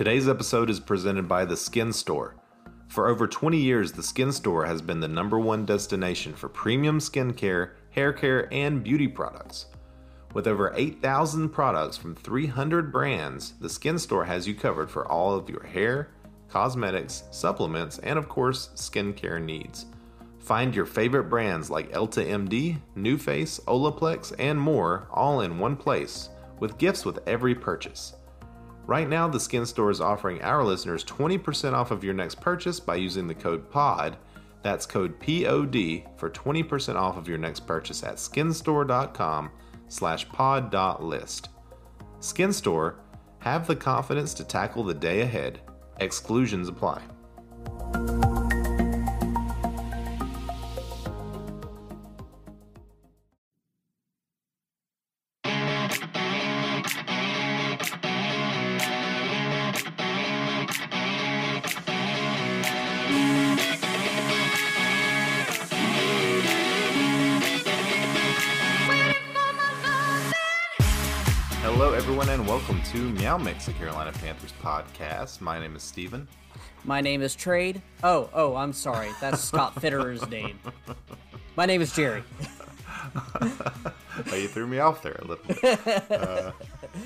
Today's 0.00 0.30
episode 0.30 0.70
is 0.70 0.80
presented 0.80 1.28
by 1.28 1.44
The 1.44 1.58
Skin 1.58 1.92
Store. 1.92 2.34
For 2.88 3.08
over 3.08 3.26
20 3.26 3.58
years, 3.58 3.92
The 3.92 4.02
Skin 4.02 4.32
Store 4.32 4.64
has 4.64 4.80
been 4.80 5.00
the 5.00 5.06
number 5.06 5.38
one 5.38 5.66
destination 5.66 6.32
for 6.32 6.48
premium 6.48 7.00
skincare, 7.00 7.72
hair 7.90 8.14
care, 8.14 8.48
and 8.50 8.82
beauty 8.82 9.06
products. 9.06 9.66
With 10.32 10.46
over 10.46 10.72
8,000 10.74 11.50
products 11.50 11.98
from 11.98 12.14
300 12.14 12.90
brands, 12.90 13.52
The 13.60 13.68
Skin 13.68 13.98
Store 13.98 14.24
has 14.24 14.48
you 14.48 14.54
covered 14.54 14.90
for 14.90 15.06
all 15.06 15.34
of 15.34 15.50
your 15.50 15.64
hair, 15.64 16.08
cosmetics, 16.48 17.24
supplements, 17.30 17.98
and 17.98 18.18
of 18.18 18.26
course, 18.26 18.70
skincare 18.76 19.44
needs. 19.44 19.84
Find 20.38 20.74
your 20.74 20.86
favorite 20.86 21.24
brands 21.24 21.68
like 21.68 21.92
Elta 21.92 22.26
MD, 22.26 22.78
NuFACE, 22.96 23.60
Olaplex, 23.64 24.32
and 24.38 24.58
more 24.58 25.08
all 25.10 25.42
in 25.42 25.58
one 25.58 25.76
place 25.76 26.30
with 26.58 26.78
gifts 26.78 27.04
with 27.04 27.18
every 27.26 27.54
purchase. 27.54 28.14
Right 28.90 29.08
now, 29.08 29.28
the 29.28 29.38
Skin 29.38 29.66
Store 29.66 29.92
is 29.92 30.00
offering 30.00 30.42
our 30.42 30.64
listeners 30.64 31.04
20% 31.04 31.74
off 31.74 31.92
of 31.92 32.02
your 32.02 32.12
next 32.12 32.40
purchase 32.40 32.80
by 32.80 32.96
using 32.96 33.28
the 33.28 33.34
code 33.36 33.70
POD. 33.70 34.16
That's 34.62 34.84
code 34.84 35.20
POD 35.20 36.02
for 36.16 36.28
20% 36.28 36.96
off 36.96 37.16
of 37.16 37.28
your 37.28 37.38
next 37.38 37.68
purchase 37.68 38.02
at 38.02 38.18
skinstore.com 38.18 39.52
slash 39.86 40.28
pod.list. 40.30 41.50
Skin 42.18 42.52
Store, 42.52 42.96
have 43.38 43.68
the 43.68 43.76
confidence 43.76 44.34
to 44.34 44.42
tackle 44.42 44.82
the 44.82 44.92
day 44.92 45.20
ahead. 45.20 45.60
Exclusions 46.00 46.68
apply. 46.68 47.00
Meow 73.30 73.38
Mix, 73.38 73.68
a 73.68 73.72
Carolina 73.74 74.10
Panthers 74.10 74.52
podcast. 74.60 75.40
My 75.40 75.60
name 75.60 75.76
is 75.76 75.84
Steven. 75.84 76.26
My 76.82 77.00
name 77.00 77.22
is 77.22 77.36
Trade. 77.36 77.80
Oh, 78.02 78.28
oh, 78.34 78.56
I'm 78.56 78.72
sorry. 78.72 79.10
That's 79.20 79.40
Scott 79.40 79.80
Fitterer's 79.80 80.28
name. 80.28 80.58
My 81.54 81.64
name 81.64 81.80
is 81.80 81.92
Jerry. 81.92 82.24
oh, 83.40 84.34
you 84.34 84.48
threw 84.48 84.66
me 84.66 84.80
off 84.80 85.00
there 85.04 85.14
a 85.20 85.24
little 85.24 85.44
bit. 85.46 86.10
Uh, 86.10 86.50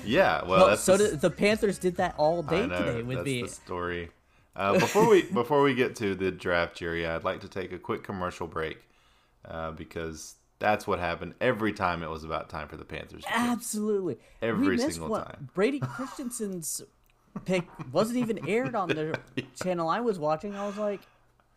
yeah, 0.03 0.43
well, 0.47 0.65
Well, 0.65 0.77
so 0.77 0.97
the, 0.97 1.09
did, 1.09 1.21
the 1.21 1.29
Panthers 1.29 1.77
did 1.77 1.97
that 1.97 2.15
all 2.17 2.41
day 2.41 2.65
know, 2.65 2.75
today 2.75 3.03
with 3.03 3.17
that's 3.17 3.25
me. 3.27 3.41
the 3.43 3.47
story. 3.47 4.09
Uh, 4.55 4.79
before 4.79 5.07
we 5.07 5.21
before 5.25 5.61
we 5.61 5.75
get 5.75 5.95
to 5.97 6.15
the 6.15 6.31
draft, 6.31 6.75
Jerry, 6.75 7.05
I'd 7.05 7.23
like 7.23 7.41
to 7.41 7.47
take 7.47 7.71
a 7.71 7.77
quick 7.77 8.03
commercial 8.03 8.47
break 8.47 8.79
uh, 9.47 9.73
because 9.73 10.37
that's 10.59 10.87
what 10.87 10.99
happened 10.99 11.35
every 11.41 11.73
time 11.73 12.01
it 12.03 12.09
was 12.09 12.23
about 12.23 12.49
time 12.49 12.67
for 12.67 12.77
the 12.77 12.85
Panthers. 12.85 13.23
Absolutely. 13.29 14.17
Every 14.41 14.69
we 14.69 14.77
single 14.77 15.09
what 15.09 15.25
time. 15.27 15.49
Brady 15.53 15.79
Christensen's 15.83 16.81
pick 17.43 17.65
wasn't 17.91 18.17
even 18.19 18.47
aired 18.47 18.75
on 18.75 18.87
the 18.89 19.17
channel 19.61 19.89
I 19.89 19.99
was 19.99 20.17
watching. 20.19 20.55
I 20.55 20.65
was 20.65 20.77
like, 20.77 21.01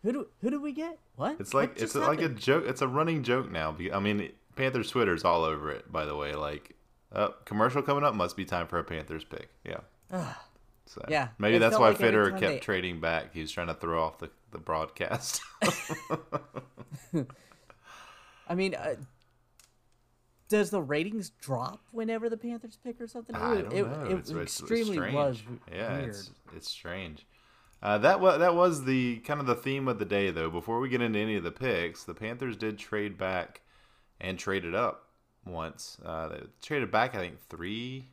who 0.03 0.11
do 0.11 0.27
who 0.41 0.49
did 0.49 0.61
we 0.61 0.71
get? 0.73 0.99
What? 1.15 1.37
It's 1.39 1.53
like 1.53 1.69
What 1.73 1.81
it's 1.81 1.93
just 1.93 2.07
like 2.07 2.21
a 2.21 2.29
joke. 2.29 2.65
It's 2.67 2.81
a 2.81 2.87
running 2.87 3.23
joke 3.23 3.51
now. 3.51 3.75
I 3.93 3.99
mean, 3.99 4.31
Panthers 4.55 4.89
Twitter's 4.91 5.23
all 5.23 5.43
over 5.43 5.71
it. 5.71 5.91
By 5.91 6.05
the 6.05 6.15
way, 6.15 6.33
like, 6.35 6.75
uh, 7.13 7.29
commercial 7.45 7.81
coming 7.81 8.03
up 8.03 8.13
must 8.15 8.35
be 8.37 8.45
time 8.45 8.67
for 8.67 8.77
a 8.79 8.83
Panthers 8.83 9.23
pick. 9.23 9.49
Yeah. 9.65 9.79
So 10.85 11.05
Yeah, 11.07 11.27
maybe 11.37 11.59
that's 11.59 11.77
why 11.77 11.89
like 11.89 11.99
kept 11.99 12.39
they- 12.41 12.59
trading 12.59 12.99
back. 12.99 13.33
He 13.33 13.41
was 13.41 13.51
trying 13.51 13.67
to 13.67 13.73
throw 13.75 14.03
off 14.03 14.17
the 14.19 14.29
the 14.51 14.57
broadcast. 14.57 15.41
I 18.49 18.55
mean, 18.55 18.73
uh, 18.75 18.95
does 20.47 20.71
the 20.71 20.81
ratings 20.81 21.29
drop 21.41 21.81
whenever 21.91 22.29
the 22.29 22.37
Panthers 22.37 22.77
pick 22.83 22.99
or 22.99 23.07
something? 23.07 23.35
It, 23.35 23.39
I 23.39 23.49
was- 23.51 23.59
don't 23.61 23.73
it, 23.73 23.83
know. 23.83 24.03
it 24.05 24.11
It's- 24.11 24.29
it's- 24.29 24.29
it's 24.29 24.59
extremely 24.61 24.95
strange. 24.97 25.13
was 25.15 25.41
yeah, 25.71 25.97
weird. 25.97 26.09
it's 26.09 26.31
it's 26.55 26.69
strange. 26.69 27.25
Uh, 27.81 27.97
that 27.99 28.19
was 28.19 28.39
that 28.39 28.55
was 28.55 28.83
the 28.83 29.19
kind 29.19 29.39
of 29.39 29.45
the 29.45 29.55
theme 29.55 29.87
of 29.87 29.99
the 29.99 30.05
day, 30.05 30.31
though. 30.31 30.49
Before 30.49 30.79
we 30.79 30.89
get 30.89 31.01
into 31.01 31.19
any 31.19 31.35
of 31.35 31.43
the 31.43 31.51
picks, 31.51 32.03
the 32.03 32.13
Panthers 32.15 32.57
did 32.57 32.77
trade 32.77 33.17
back 33.17 33.61
and 34.19 34.37
traded 34.37 34.75
up 34.75 35.09
once. 35.45 35.97
Uh, 36.03 36.27
they 36.27 36.41
traded 36.61 36.91
back, 36.91 37.15
I 37.15 37.19
think, 37.19 37.39
three, 37.47 38.09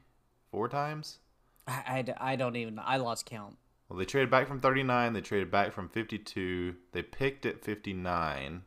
four 0.53 0.69
times. 0.69 1.19
I 1.67 2.05
I 2.19 2.37
don't 2.37 2.55
even. 2.55 2.79
I 2.79 2.99
lost 2.99 3.27
count. 3.27 3.57
Well, 3.89 3.99
they 3.99 4.05
traded 4.05 4.31
back 4.31 4.47
from 4.47 4.61
39. 4.61 5.15
They 5.15 5.21
traded 5.21 5.51
back 5.51 5.73
from 5.73 5.89
52. 5.89 6.77
They 6.93 7.03
picked 7.03 7.45
at 7.47 7.65
59. 7.65 8.63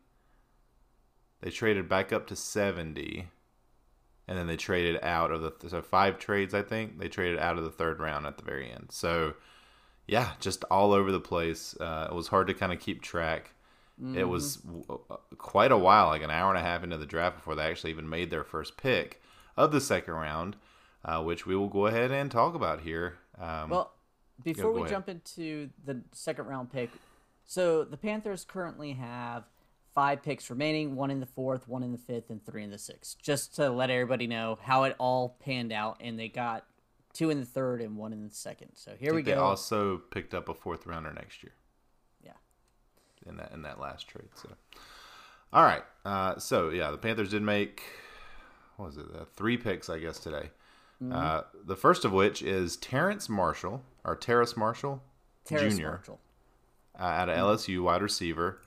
They 1.42 1.50
traded 1.50 1.88
back 1.90 2.12
up 2.12 2.28
to 2.28 2.36
70. 2.36 3.28
And 4.28 4.38
then 4.38 4.46
they 4.48 4.58
traded 4.58 5.02
out 5.04 5.32
of 5.32 5.42
the 5.42 5.70
so 5.70 5.82
five 5.82 6.20
trades, 6.20 6.54
I 6.54 6.62
think. 6.62 7.00
They 7.00 7.08
traded 7.08 7.40
out 7.40 7.58
of 7.58 7.64
the 7.64 7.72
third 7.72 8.00
round 8.00 8.28
at 8.28 8.38
the 8.38 8.44
very 8.44 8.70
end. 8.72 8.88
So, 8.92 9.34
yeah, 10.08 10.34
just 10.40 10.64
all 10.66 10.92
over 10.94 11.12
the 11.12 11.20
place. 11.20 11.76
Uh, 11.80 12.08
it 12.12 12.14
was 12.14 12.28
hard 12.28 12.46
to 12.48 12.54
kind 12.54 12.72
of 12.72 12.80
keep 12.80 13.02
track. 13.02 13.54
It 14.16 14.24
was 14.30 14.56
w- 14.58 14.86
uh, 15.10 15.18
quite 15.38 15.74
a 15.74 15.78
while, 15.78 16.08
like 16.08 16.22
an 16.22 16.32
hour 16.32 16.50
and 16.50 16.58
a 16.58 16.62
half 16.62 16.86
into 16.86 16.96
the 16.98 17.06
draft, 17.06 17.36
before 17.36 17.56
they 17.56 17.64
actually 17.64 17.90
even 17.90 18.08
made 18.08 18.30
their 18.30 18.46
first 18.46 18.78
pick 18.78 19.22
of 19.58 19.74
the 19.74 19.82
second 19.82 20.14
round, 20.14 20.56
uh, 21.04 21.22
which 21.22 21.46
we 21.46 21.54
will 21.54 21.68
go 21.68 21.86
ahead 21.88 22.10
and 22.10 22.32
talk 22.32 22.56
about 22.56 22.80
here. 22.80 23.18
Um, 23.38 23.70
Well, 23.72 23.92
before 24.42 24.72
we 24.72 24.82
ahead. 24.82 24.90
jump 24.92 25.10
into 25.10 25.70
the 25.84 26.02
second 26.14 26.46
round 26.46 26.72
pick, 26.72 26.92
so 27.46 27.84
the 27.84 27.98
Panthers 27.98 28.46
currently 28.46 28.94
have 28.94 29.44
five 30.00 30.24
picks 30.24 30.50
remaining: 30.50 30.96
one 30.96 31.12
in 31.12 31.20
the 31.20 31.26
fourth, 31.26 31.68
one 31.68 31.84
in 31.84 31.92
the 31.92 31.98
fifth, 31.98 32.30
and 32.30 32.46
three 32.46 32.64
in 32.64 32.72
the 32.72 32.78
sixth. 32.78 33.18
Just 33.22 33.54
to 33.58 33.70
let 33.70 33.90
everybody 33.90 34.28
know 34.28 34.58
how 34.62 34.84
it 34.84 34.96
all 34.98 35.36
panned 35.44 35.74
out, 35.74 35.98
and 36.00 36.18
they 36.18 36.30
got 36.30 36.64
two 37.12 37.30
in 37.30 37.42
the 37.42 37.46
third 37.46 37.82
and 37.82 37.98
one 37.98 38.14
in 38.14 38.24
the 38.24 38.34
second. 38.34 38.70
So 38.76 38.94
here 38.98 39.14
we 39.14 39.22
go. 39.22 39.32
They 39.32 39.38
also 39.38 39.98
picked 39.98 40.34
up 40.34 40.48
a 40.48 40.54
fourth 40.54 40.88
rounder 40.88 41.12
next 41.12 41.44
year 41.44 41.52
yeah. 42.24 42.32
in 43.26 43.36
that 43.36 43.52
in 43.52 43.64
that 43.64 43.78
last 43.82 44.08
trade. 44.08 44.30
So, 44.36 44.48
all 45.52 45.64
right. 45.64 45.84
Uh, 46.06 46.40
so 46.40 46.70
yeah, 46.70 46.92
the 46.92 46.98
Panthers 46.98 47.31
did 47.31 47.42
make 47.42 47.84
what 48.78 48.86
was 48.86 48.98
it? 48.98 49.06
Uh, 49.14 49.26
three 49.36 49.58
picks, 49.58 49.90
I 49.90 50.00
guess 50.00 50.18
today. 50.18 50.52
Mm-hmm. 51.04 51.12
Uh, 51.12 51.42
the 51.66 51.76
first 51.76 52.06
of 52.06 52.14
which 52.14 52.42
is 52.42 52.78
Terrence 52.78 53.28
Marshall 53.28 53.84
or 54.06 54.16
Terrace 54.16 54.56
Marshall 54.56 55.04
Terrace 55.44 55.76
Jr. 55.76 55.88
Marshall. 55.88 56.20
Uh, 56.98 57.04
out 57.04 57.28
of 57.28 57.38
LSU, 57.38 57.84
wide 57.84 58.02
receiver. 58.02 58.62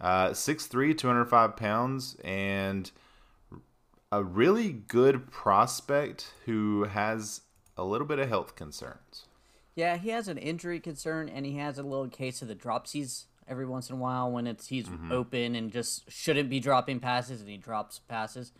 Uh, 0.00 0.30
6'3", 0.30 0.96
205 0.96 1.56
pounds, 1.56 2.16
and 2.24 2.90
a 4.10 4.22
really 4.24 4.72
good 4.72 5.30
prospect 5.30 6.32
who 6.46 6.84
has 6.84 7.42
a 7.76 7.84
little 7.84 8.06
bit 8.06 8.18
of 8.18 8.28
health 8.28 8.56
concerns. 8.56 9.26
Yeah, 9.76 9.96
he 9.98 10.08
has 10.10 10.26
an 10.28 10.38
injury 10.38 10.80
concern, 10.80 11.28
and 11.28 11.46
he 11.46 11.56
has 11.56 11.78
a 11.78 11.82
little 11.82 12.08
case 12.08 12.42
of 12.42 12.48
the 12.48 12.54
dropsies 12.54 13.24
every 13.46 13.66
once 13.66 13.88
in 13.88 13.96
a 13.96 13.98
while 13.98 14.30
when 14.30 14.46
it's 14.46 14.68
he's 14.68 14.86
Mm-hmm. 14.86 15.12
open 15.12 15.54
and 15.54 15.70
just 15.70 16.10
shouldn't 16.10 16.48
be 16.50 16.60
dropping 16.60 17.00
passes, 17.00 17.40
and 17.40 17.48
he 17.50 17.56
drops 17.56 17.98
passes. 18.00 18.52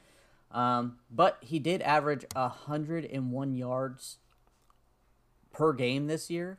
Um, 0.51 0.99
but 1.11 1.39
he 1.41 1.59
did 1.59 1.81
average 1.83 2.25
hundred 2.37 3.05
and 3.05 3.31
one 3.31 3.55
yards 3.55 4.19
per 5.53 5.73
game 5.73 6.07
this 6.07 6.31
year 6.31 6.59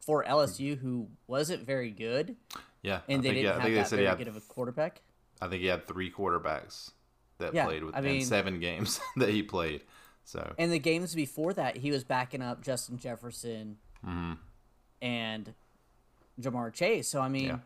for 0.00 0.24
LSU, 0.24 0.78
who 0.78 1.08
wasn't 1.26 1.64
very 1.66 1.90
good, 1.90 2.36
Yeah, 2.82 3.00
and 3.08 3.20
I 3.20 3.22
they 3.22 3.28
think, 3.28 3.34
didn't 3.34 3.36
yeah, 3.44 3.50
I 3.50 3.52
have 3.54 3.62
think 3.62 3.74
they 3.74 3.80
that 3.80 3.88
said 3.88 3.96
very 3.96 4.08
had 4.08 4.18
good 4.18 4.28
of 4.28 4.36
a 4.36 4.40
quarterback. 4.40 5.00
I 5.40 5.48
think 5.48 5.62
he 5.62 5.68
had 5.68 5.86
three 5.86 6.10
quarterbacks 6.10 6.90
that 7.38 7.54
Yeah, 7.54 7.64
played 7.66 7.84
with 7.84 7.94
I 7.94 7.98
in 7.98 8.04
mean- 8.04 8.24
seven 8.24 8.60
games 8.60 9.00
that 9.16 9.30
he 9.30 9.42
played. 9.42 9.82
So 10.24 10.54
And 10.58 10.70
the 10.70 10.78
games 10.78 11.14
before 11.14 11.52
that, 11.54 11.78
he 11.78 11.90
was 11.90 12.04
backing 12.04 12.42
up 12.42 12.62
Justin 12.62 12.98
Jefferson 12.98 13.78
Mm-hmm. 14.06 14.34
and 15.02 15.54
Ja'Marr 16.40 16.72
Chase. 16.72 17.08
So 17.08 17.20
I 17.20 17.28
mean, 17.28 17.46
Yeah. 17.46 17.58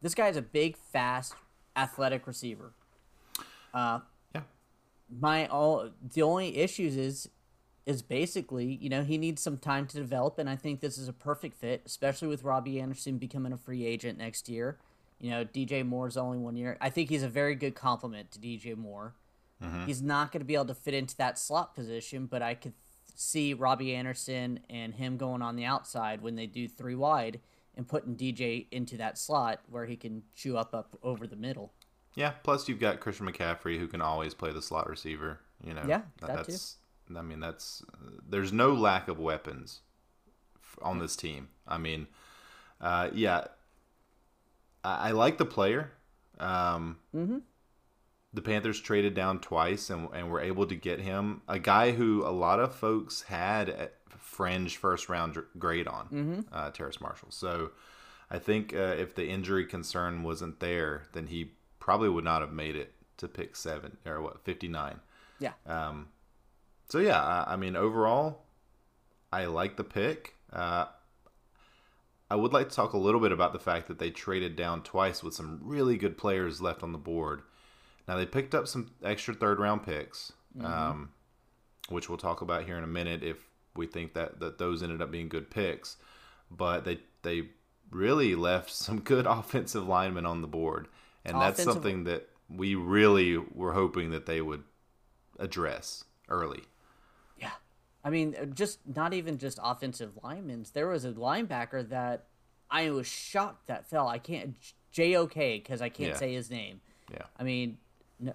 this 0.00 0.14
guy's 0.14 0.36
a 0.36 0.42
big, 0.42 0.76
fast, 0.76 1.34
athletic 1.74 2.26
receiver. 2.26 2.72
Uh, 3.74 4.00
yeah, 4.34 4.42
my 5.20 5.46
all 5.46 5.88
the 6.14 6.22
only 6.22 6.56
issues 6.58 6.96
is 6.96 7.28
is 7.84 8.02
basically 8.02 8.78
you 8.80 8.88
know 8.88 9.02
he 9.02 9.18
needs 9.18 9.42
some 9.42 9.58
time 9.58 9.86
to 9.88 9.96
develop, 9.96 10.38
and 10.38 10.48
I 10.48 10.56
think 10.56 10.80
this 10.80 10.98
is 10.98 11.08
a 11.08 11.12
perfect 11.12 11.56
fit, 11.56 11.82
especially 11.84 12.28
with 12.28 12.44
Robbie 12.44 12.80
Anderson 12.80 13.18
becoming 13.18 13.52
a 13.52 13.56
free 13.56 13.84
agent 13.86 14.18
next 14.18 14.48
year. 14.48 14.78
You 15.20 15.30
know, 15.30 15.44
DJ 15.44 15.86
Moore's 15.86 16.16
only 16.16 16.38
one 16.38 16.56
year. 16.56 16.76
I 16.80 16.90
think 16.90 17.08
he's 17.08 17.22
a 17.22 17.28
very 17.28 17.54
good 17.54 17.74
complement 17.74 18.32
to 18.32 18.38
DJ 18.40 18.76
Moore. 18.76 19.14
Mm-hmm. 19.62 19.86
He's 19.86 20.02
not 20.02 20.32
going 20.32 20.40
to 20.40 20.44
be 20.44 20.54
able 20.54 20.64
to 20.66 20.74
fit 20.74 20.94
into 20.94 21.16
that 21.18 21.38
slot 21.38 21.74
position, 21.76 22.26
but 22.26 22.42
I 22.42 22.54
could 22.54 22.72
see 23.14 23.54
Robbie 23.54 23.94
Anderson 23.94 24.58
and 24.68 24.94
him 24.94 25.16
going 25.16 25.40
on 25.42 25.54
the 25.54 25.64
outside 25.64 26.22
when 26.22 26.34
they 26.34 26.46
do 26.46 26.66
three 26.66 26.96
wide 26.96 27.38
and 27.76 27.86
putting 27.86 28.16
DJ 28.16 28.66
into 28.72 28.96
that 28.96 29.16
slot 29.16 29.60
where 29.70 29.86
he 29.86 29.96
can 29.96 30.22
chew 30.34 30.56
up 30.56 30.74
up 30.74 30.98
over 31.02 31.26
the 31.26 31.36
middle. 31.36 31.72
yeah. 32.16 32.30
Plus, 32.42 32.68
you've 32.68 32.80
got 32.80 32.98
Christian 33.00 33.26
McCaffrey 33.30 33.78
who 33.78 33.86
can 33.86 34.00
always 34.00 34.34
play 34.34 34.52
the 34.52 34.62
slot 34.62 34.88
receiver. 34.88 35.38
You 35.64 35.74
know, 35.74 35.84
Yeah, 35.86 36.02
that 36.20 36.26
too. 36.46 36.52
that's. 36.52 36.76
I 37.16 37.22
mean, 37.22 37.40
that's. 37.40 37.82
there's 38.28 38.52
no 38.52 38.72
lack 38.72 39.08
of 39.08 39.18
weapons 39.18 39.80
on 40.80 40.98
this 40.98 41.16
team. 41.16 41.48
I 41.66 41.78
mean, 41.78 42.06
uh, 42.80 43.10
yeah, 43.12 43.44
I, 44.84 45.08
I 45.08 45.10
like 45.12 45.38
the 45.38 45.44
player. 45.46 45.90
Um, 46.38 46.98
Mm-hmm. 47.14 47.38
The 48.34 48.40
Panthers 48.40 48.80
traded 48.80 49.12
down 49.14 49.40
twice 49.40 49.90
and, 49.90 50.08
and 50.14 50.30
were 50.30 50.40
able 50.40 50.66
to 50.66 50.74
get 50.74 51.00
him 51.00 51.42
a 51.46 51.58
guy 51.58 51.90
who 51.92 52.26
a 52.26 52.32
lot 52.32 52.60
of 52.60 52.74
folks 52.74 53.20
had 53.24 53.68
a 53.68 53.90
fringe 54.18 54.78
first 54.78 55.10
round 55.10 55.36
grade 55.58 55.86
on, 55.86 56.06
Mm-hmm. 56.06 56.40
uh, 56.50 56.70
Terrace 56.70 56.98
Marshall. 56.98 57.28
So 57.30 57.72
I 58.30 58.38
think 58.38 58.72
uh, 58.74 58.94
if 58.98 59.14
the 59.14 59.28
injury 59.28 59.66
concern 59.66 60.22
wasn't 60.22 60.60
there, 60.60 61.02
then 61.12 61.26
he 61.26 61.52
probably 61.78 62.08
would 62.08 62.24
not 62.24 62.40
have 62.40 62.52
made 62.54 62.74
it 62.74 62.94
to 63.18 63.28
pick 63.28 63.54
seven 63.54 63.98
or 64.06 64.22
what 64.22 64.42
fifty 64.44 64.66
nine. 64.68 65.00
Yeah. 65.38 65.52
Um, 65.66 66.08
so 66.92 66.98
yeah, 66.98 67.22
I, 67.22 67.54
I 67.54 67.56
mean 67.56 67.74
overall, 67.74 68.42
I 69.32 69.46
like 69.46 69.78
the 69.78 69.82
pick. 69.84 70.34
Uh, 70.52 70.84
I 72.30 72.34
would 72.36 72.52
like 72.52 72.68
to 72.68 72.76
talk 72.76 72.92
a 72.92 72.98
little 72.98 73.18
bit 73.18 73.32
about 73.32 73.54
the 73.54 73.58
fact 73.58 73.88
that 73.88 73.98
they 73.98 74.10
traded 74.10 74.56
down 74.56 74.82
twice 74.82 75.22
with 75.22 75.32
some 75.32 75.58
really 75.62 75.96
good 75.96 76.18
players 76.18 76.60
left 76.60 76.82
on 76.82 76.92
the 76.92 76.98
board. 76.98 77.40
Now 78.06 78.18
they 78.18 78.26
picked 78.26 78.54
up 78.54 78.68
some 78.68 78.90
extra 79.02 79.32
third 79.32 79.58
round 79.58 79.84
picks, 79.84 80.34
um, 80.62 81.12
which 81.88 82.10
we'll 82.10 82.18
talk 82.18 82.42
about 82.42 82.64
here 82.64 82.76
in 82.76 82.84
a 82.84 82.88
minute 82.88 83.22
if 83.22 83.38
we 83.74 83.86
think 83.86 84.12
that, 84.12 84.40
that 84.40 84.58
those 84.58 84.82
ended 84.82 85.00
up 85.00 85.10
being 85.10 85.30
good 85.30 85.50
picks. 85.50 85.96
But 86.50 86.84
they 86.84 86.98
they 87.22 87.48
really 87.90 88.34
left 88.34 88.70
some 88.74 89.00
good 89.00 89.26
offensive 89.26 89.88
linemen 89.88 90.26
on 90.26 90.42
the 90.42 90.46
board, 90.46 90.88
and 91.24 91.40
that's 91.40 91.64
something 91.64 92.04
that 92.04 92.28
we 92.50 92.74
really 92.74 93.38
were 93.38 93.72
hoping 93.72 94.10
that 94.10 94.26
they 94.26 94.42
would 94.42 94.64
address 95.38 96.04
early. 96.28 96.64
I 98.04 98.10
mean, 98.10 98.34
just 98.54 98.80
not 98.86 99.12
even 99.14 99.38
just 99.38 99.58
offensive 99.62 100.18
linemen. 100.22 100.66
There 100.74 100.88
was 100.88 101.04
a 101.04 101.12
linebacker 101.12 101.88
that 101.90 102.24
I 102.70 102.90
was 102.90 103.06
shocked 103.06 103.66
that 103.68 103.88
fell. 103.88 104.08
I 104.08 104.18
can't 104.18 104.54
J 104.90 105.14
O 105.16 105.26
K 105.26 105.58
because 105.58 105.80
I 105.80 105.88
can't 105.88 106.10
Yeah. 106.12 106.16
say 106.18 106.34
his 106.34 106.50
name. 106.50 106.80
Yeah. 107.10 107.22
I 107.38 107.42
mean, 107.44 107.78
no, 108.18 108.34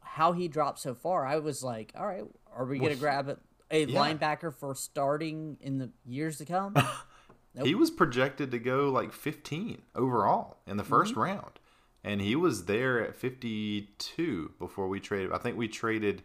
how 0.00 0.32
he 0.32 0.48
dropped 0.48 0.78
so 0.78 0.94
far, 0.94 1.26
I 1.26 1.38
was 1.38 1.62
like, 1.62 1.92
all 1.96 2.06
right, 2.06 2.24
are 2.54 2.64
we 2.64 2.78
gonna 2.78 2.94
grab 2.96 3.28
a, 3.28 3.36
a 3.70 3.84
Yeah. 3.84 3.98
linebacker 4.00 4.52
for 4.54 4.74
starting 4.74 5.56
in 5.60 5.78
the 5.78 5.90
years 6.06 6.38
to 6.38 6.44
come? 6.44 6.74
Nope. 7.52 7.66
He 7.66 7.74
was 7.74 7.90
projected 7.90 8.52
to 8.52 8.60
go 8.60 8.90
like 8.90 9.12
15 9.12 9.82
overall 9.96 10.58
in 10.68 10.76
the 10.76 10.84
1st 10.84 11.08
Mm-hmm. 11.10 11.20
round. 11.20 11.58
And 12.04 12.20
he 12.20 12.36
was 12.36 12.66
there 12.66 13.00
at 13.02 13.16
52 13.16 14.52
before 14.56 14.86
we 14.86 15.00
traded. 15.00 15.32
I 15.32 15.38
think 15.38 15.56
we 15.58 15.66
traded 15.66 16.22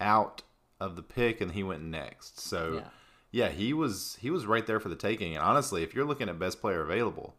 out 0.00 0.42
of 0.82 0.96
the 0.96 1.02
pick 1.02 1.40
and 1.40 1.52
he 1.52 1.62
went 1.62 1.82
next. 1.82 2.40
So 2.40 2.74
Yeah. 2.74 2.88
yeah, 3.30 3.48
he 3.50 3.72
was 3.72 4.16
he 4.20 4.30
was 4.30 4.46
right 4.46 4.66
there 4.66 4.80
for 4.80 4.88
the 4.88 4.96
taking. 4.96 5.34
And 5.36 5.42
honestly, 5.44 5.82
if 5.82 5.94
you're 5.94 6.04
looking 6.04 6.28
at 6.28 6.38
best 6.38 6.60
player 6.60 6.80
available, 6.82 7.34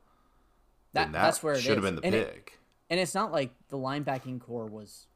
that, 0.94 1.06
then 1.06 1.12
that 1.13 1.22
that's 1.24 1.44
where 1.44 1.54
it 1.56 1.62
should 1.62 1.74
have 1.75 1.84
been 1.84 1.95
the 1.95 2.06
And 2.06 2.16
it- 2.16 2.34
pick. 2.34 2.60
and 2.90 3.00
it's 3.00 3.13
not 3.16 3.31
like 3.31 3.51
the 3.69 3.78
linebacking 3.78 4.40
core 4.42 4.66
was 4.68 5.07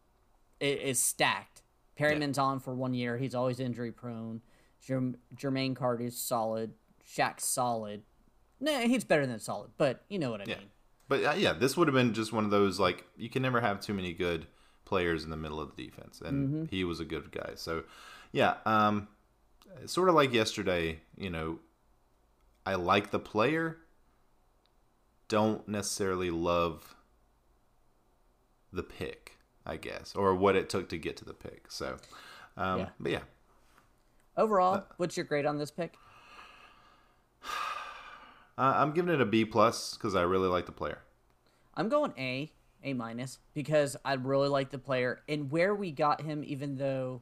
it 0.60 0.80
is 0.82 1.02
stacked. 1.02 1.62
Perryman's 1.96 2.38
on 2.38 2.60
for 2.60 2.74
one 2.76 2.94
year. 2.94 3.18
He's 3.18 3.34
always 3.36 3.60
injury 3.60 3.92
prone. 3.92 4.42
Jerm- 4.88 5.16
Jermaine 5.36 5.76
Carter's 5.76 6.16
solid. 6.18 6.74
Shaq's 7.08 7.44
solid. 7.46 8.04
Nah, 8.60 8.80
he's 8.82 9.04
better 9.04 9.26
than 9.26 9.40
solid, 9.40 9.72
but 9.78 10.04
you 10.10 10.20
know 10.20 10.30
what 10.32 10.42
I 10.42 10.46
Yeah. 10.48 10.58
mean. 10.60 10.70
But 11.08 11.24
uh, 11.24 11.34
yeah, 11.38 11.54
this 11.54 11.78
would 11.78 11.88
have 11.88 11.96
been 11.96 12.14
just 12.14 12.34
one 12.34 12.44
of 12.46 12.52
those 12.52 12.80
like 12.80 13.06
you 13.18 13.30
can 13.30 13.42
never 13.42 13.62
have 13.62 13.80
too 13.80 13.94
many 13.94 14.14
good 14.14 14.48
players 14.86 15.24
in 15.24 15.30
the 15.30 15.38
middle 15.38 15.60
of 15.60 15.76
the 15.76 15.86
defense, 15.86 16.22
and 16.22 16.48
Mm-hmm. 16.50 16.66
he 16.76 16.84
was 16.84 17.00
a 17.00 17.06
good 17.06 17.32
guy. 17.32 17.52
So 17.56 17.84
yeah, 18.32 18.56
um, 18.66 19.08
sort 19.86 20.10
of 20.10 20.16
like 20.16 20.34
yesterday, 20.34 21.00
you 21.18 21.30
know, 21.30 21.60
I 22.66 22.76
like 22.76 23.12
the 23.12 23.20
player, 23.20 23.78
don't 25.28 25.68
necessarily 25.68 26.32
love 26.32 26.96
the 28.72 28.84
pick, 28.84 29.38
I 29.66 29.78
guess, 29.78 30.16
or 30.16 30.36
what 30.36 30.56
it 30.56 30.70
took 30.70 30.90
to 30.90 30.98
get 30.98 31.18
to 31.18 31.26
the 31.26 31.34
pick. 31.34 31.72
So, 31.72 31.98
um, 32.56 32.80
Yeah. 32.80 32.90
but 33.00 33.12
yeah, 33.12 33.22
Overall, 34.36 34.76
Uh, 34.76 34.82
what's 34.98 35.18
your 35.18 35.26
grade 35.26 35.46
on 35.46 35.58
this 35.58 35.72
pick? 35.72 35.96
uh, 37.44 37.48
I'm 38.58 38.92
giving 38.94 39.14
it 39.14 39.22
a 39.22 39.26
B 39.26 39.46
plus 39.46 39.94
because 39.96 40.16
I 40.16 40.22
really 40.22 40.48
like 40.48 40.66
the 40.66 40.72
player. 40.72 41.00
I'm 41.76 41.90
going 41.90 42.14
A, 42.18 42.52
A 42.84 42.94
minus, 42.94 43.40
because 43.54 43.96
I 44.04 44.14
really 44.14 44.50
like 44.50 44.70
the 44.72 44.80
player 44.80 45.22
and 45.28 45.52
where 45.52 45.74
we 45.76 45.92
got 45.92 46.22
him. 46.22 46.44
Even 46.44 46.78
though 46.78 47.22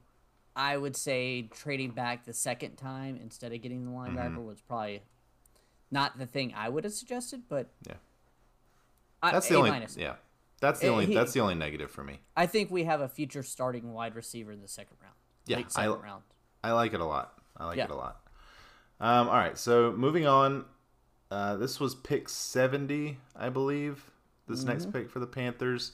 I 0.56 0.78
would 0.78 0.96
say 0.96 1.44
trading 1.54 1.92
back 1.92 2.26
the 2.26 2.34
second 2.34 2.78
time 2.78 3.20
instead 3.22 3.52
of 3.54 3.62
getting 3.62 3.86
the 3.86 3.92
linebacker 3.92 4.30
Mm-hmm. 4.36 4.46
was 4.46 4.62
probably 4.62 5.02
not 5.92 6.18
the 6.18 6.26
thing 6.26 6.54
I 6.56 6.70
would 6.70 6.84
have 6.84 6.94
suggested, 6.94 7.44
but 7.50 7.70
Yeah. 7.88 7.96
I, 9.22 9.32
That's 9.32 9.48
the 9.50 9.56
A 9.56 9.58
only 9.58 9.72
minus. 9.72 9.98
yeah. 9.98 10.16
That's 10.62 10.80
the 10.80 10.88
only 10.88 11.06
he- 11.08 11.14
that's 11.14 11.34
the 11.34 11.42
only 11.42 11.56
negative 11.56 11.92
for 11.92 12.04
me. 12.04 12.20
I 12.38 12.46
think 12.48 12.72
we 12.72 12.86
have 12.86 13.02
a 13.02 13.10
future 13.10 13.44
starting 13.44 13.92
wide 13.94 14.16
receiver 14.16 14.52
in 14.52 14.62
the 14.62 14.68
second 14.68 14.98
round. 15.02 15.16
Yeah, 15.46 15.58
late 15.58 15.66
I- 15.76 15.84
second 15.84 16.02
round. 16.02 16.24
I 16.64 16.72
like 16.72 16.94
it 16.94 17.02
a 17.02 17.06
lot. 17.06 17.34
I 17.58 17.66
like 17.66 17.78
Yeah. 17.78 17.86
it 17.86 17.92
a 17.92 17.96
lot. 17.96 18.22
Um, 19.00 19.28
all 19.28 19.36
right, 19.36 19.58
so 19.58 19.92
moving 19.92 20.26
on. 20.26 20.66
Uh, 21.30 21.58
this 21.58 21.80
was 21.80 21.96
pick 21.96 22.30
70, 22.30 23.18
I 23.36 23.50
believe. 23.50 24.12
This 24.48 24.60
Mm-hmm. 24.60 24.70
next 24.70 24.94
pick 24.94 25.10
for 25.10 25.20
the 25.20 25.28
Panthers. 25.28 25.92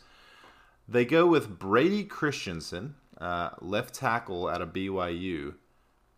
They 0.87 1.05
go 1.05 1.25
with 1.25 1.57
Brady 1.57 2.03
Christensen, 2.03 2.95
uh, 3.19 3.49
left 3.59 3.93
tackle 3.93 4.47
out 4.47 4.61
of 4.61 4.69
BYU. 4.69 5.55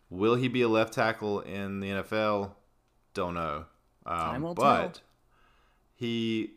Will 0.09 0.35
he 0.35 0.47
be 0.47 0.61
a 0.61 0.67
left 0.67 0.93
tackle 0.93 1.39
in 1.41 1.79
the 1.79 1.89
NFL? 1.89 2.51
Don't 3.13 3.33
know. 3.33 3.65
Um, 4.05 4.17
Time 4.17 4.41
will 4.41 4.53
but 4.53 4.93
tell. 4.95 5.01
he 5.95 6.51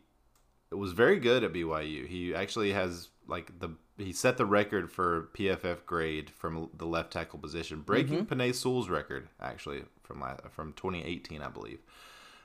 was 0.71 0.93
very 0.93 1.19
good 1.19 1.45
at 1.45 1.53
BYU. 1.53 2.07
He 2.07 2.35
actually 2.35 2.73
has 2.73 3.09
like 3.27 3.59
the 3.59 3.71
he 3.99 4.13
set 4.13 4.37
the 4.37 4.45
record 4.45 4.91
for 4.91 5.31
PFF 5.35 5.87
grade 5.87 6.29
from 6.29 6.69
the 6.77 6.87
left 6.87 7.13
tackle 7.13 7.39
position, 7.39 7.81
breaking 7.81 8.27
Penei 8.27 8.55
Sewell's 8.55 8.91
record 8.91 9.29
actually 9.41 9.85
from 10.03 10.23
from 10.51 10.73
2018, 10.75 11.41
I 11.41 11.49
believe. 11.49 11.79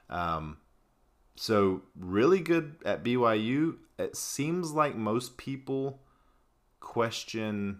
Um, 0.09 0.57
so 1.35 1.81
really 1.97 2.39
good 2.39 2.75
at 2.85 3.03
BYU. 3.03 3.77
It 3.97 4.15
seems 4.15 4.71
like 4.71 4.95
most 4.95 5.37
people 5.37 6.01
question 6.81 7.79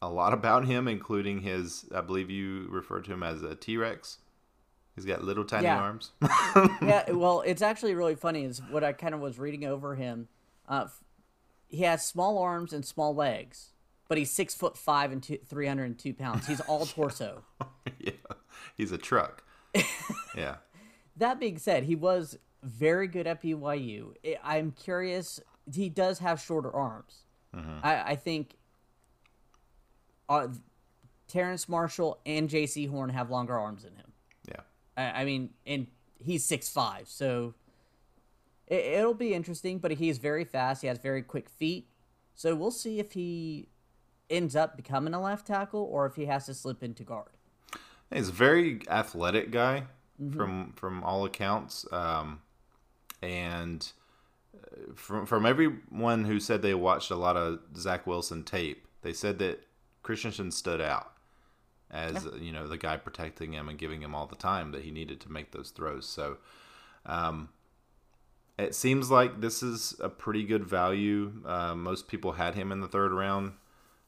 a 0.00 0.08
lot 0.08 0.32
about 0.32 0.66
him, 0.66 0.86
including 0.86 1.40
his. 1.40 1.86
I 1.92 2.00
believe 2.02 2.30
you 2.30 2.68
referred 2.70 3.04
to 3.06 3.12
him 3.12 3.24
as 3.24 3.42
a 3.42 3.56
T 3.56 3.76
Rex. 3.76 4.18
He's 4.94 5.04
got 5.04 5.24
little 5.24 5.44
tiny 5.44 5.64
Yeah. 5.64 5.78
arms. 5.80 6.12
yeah, 6.80 7.10
well, 7.10 7.42
it's 7.44 7.60
actually 7.62 7.94
really 7.94 8.14
funny. 8.14 8.44
Is 8.44 8.62
what 8.70 8.84
I 8.84 8.92
kind 8.92 9.14
of 9.14 9.20
was 9.20 9.38
reading 9.38 9.64
over 9.64 9.94
him. 9.96 10.28
Uh, 10.68 10.86
he 11.68 11.82
has 11.82 12.04
small 12.06 12.38
arms 12.38 12.72
and 12.72 12.84
small 12.84 13.14
legs, 13.14 13.72
but 14.08 14.16
he's 14.16 14.30
six 14.30 14.54
foot 14.54 14.76
five 14.78 15.10
and 15.12 15.22
two, 15.22 15.38
302 15.44 16.14
pounds. 16.14 16.46
He's 16.46 16.60
all 16.60 16.86
torso. 16.86 17.42
yeah, 17.98 18.12
he's 18.76 18.92
a 18.92 18.98
truck. 18.98 19.42
yeah. 20.36 20.56
That 21.16 21.40
being 21.40 21.58
said, 21.58 21.84
he 21.84 21.94
was 21.96 22.38
very 22.62 23.06
good 23.08 23.26
at 23.26 23.42
BYU. 23.42 24.14
I'm 24.44 24.72
curious. 24.72 25.40
He 25.74 25.88
does 25.88 26.20
have 26.20 26.40
shorter 26.40 26.70
arms. 26.72 27.24
I, 27.82 28.02
I 28.12 28.16
think 28.16 28.56
uh, 30.28 30.48
Terrence 31.28 31.68
Marshall 31.68 32.20
and 32.26 32.48
Jaycee 32.48 32.88
Horn 32.88 33.10
have 33.10 33.30
longer 33.30 33.58
arms 33.58 33.84
than 33.84 33.94
him. 33.94 34.12
Yeah. 34.48 34.60
I, 34.96 35.22
I 35.22 35.24
mean, 35.24 35.50
and 35.66 35.86
he's 36.18 36.44
six 36.44 36.68
five, 36.68 37.08
so 37.08 37.54
it, 38.66 38.84
it'll 38.84 39.14
be 39.14 39.34
interesting. 39.34 39.78
But 39.78 39.92
he's 39.92 40.18
very 40.18 40.44
fast. 40.44 40.82
He 40.82 40.88
has 40.88 40.98
very 40.98 41.22
quick 41.22 41.48
feet. 41.48 41.88
So 42.34 42.54
we'll 42.54 42.70
see 42.70 42.98
if 43.00 43.12
he 43.12 43.68
ends 44.28 44.54
up 44.54 44.76
becoming 44.76 45.14
a 45.14 45.20
left 45.20 45.46
tackle 45.46 45.88
or 45.90 46.04
if 46.06 46.16
he 46.16 46.26
has 46.26 46.46
to 46.46 46.54
slip 46.54 46.82
into 46.82 47.04
guard. 47.04 47.30
He's 48.12 48.28
a 48.28 48.32
very 48.32 48.82
athletic 48.88 49.50
guy 49.50 49.84
from 50.34 50.72
from 50.76 51.02
all 51.02 51.24
accounts, 51.24 51.86
um, 51.92 52.40
and 53.22 53.90
from 54.94 55.26
from 55.26 55.46
everyone 55.46 56.24
who 56.24 56.40
said 56.40 56.62
they 56.62 56.74
watched 56.74 57.10
a 57.10 57.16
lot 57.16 57.36
of 57.36 57.60
Zach 57.76 58.06
Wilson 58.06 58.42
tape, 58.42 58.86
they 59.02 59.12
said 59.12 59.38
that 59.38 59.62
Christensen 60.02 60.50
stood 60.50 60.80
out 60.80 61.12
as 61.90 62.26
you 62.40 62.52
know 62.52 62.66
the 62.66 62.78
guy 62.78 62.96
protecting 62.96 63.52
him 63.52 63.68
and 63.68 63.78
giving 63.78 64.02
him 64.02 64.14
all 64.14 64.26
the 64.26 64.36
time 64.36 64.72
that 64.72 64.82
he 64.82 64.90
needed 64.90 65.20
to 65.20 65.32
make 65.32 65.52
those 65.52 65.70
throws. 65.70 66.06
So, 66.06 66.38
um, 67.04 67.50
it 68.58 68.74
seems 68.74 69.10
like 69.10 69.40
this 69.40 69.62
is 69.62 69.94
a 70.00 70.08
pretty 70.08 70.44
good 70.44 70.64
value. 70.64 71.32
Uh, 71.44 71.74
most 71.74 72.08
people 72.08 72.32
had 72.32 72.54
him 72.54 72.72
in 72.72 72.80
the 72.80 72.88
third 72.88 73.12
round, 73.12 73.52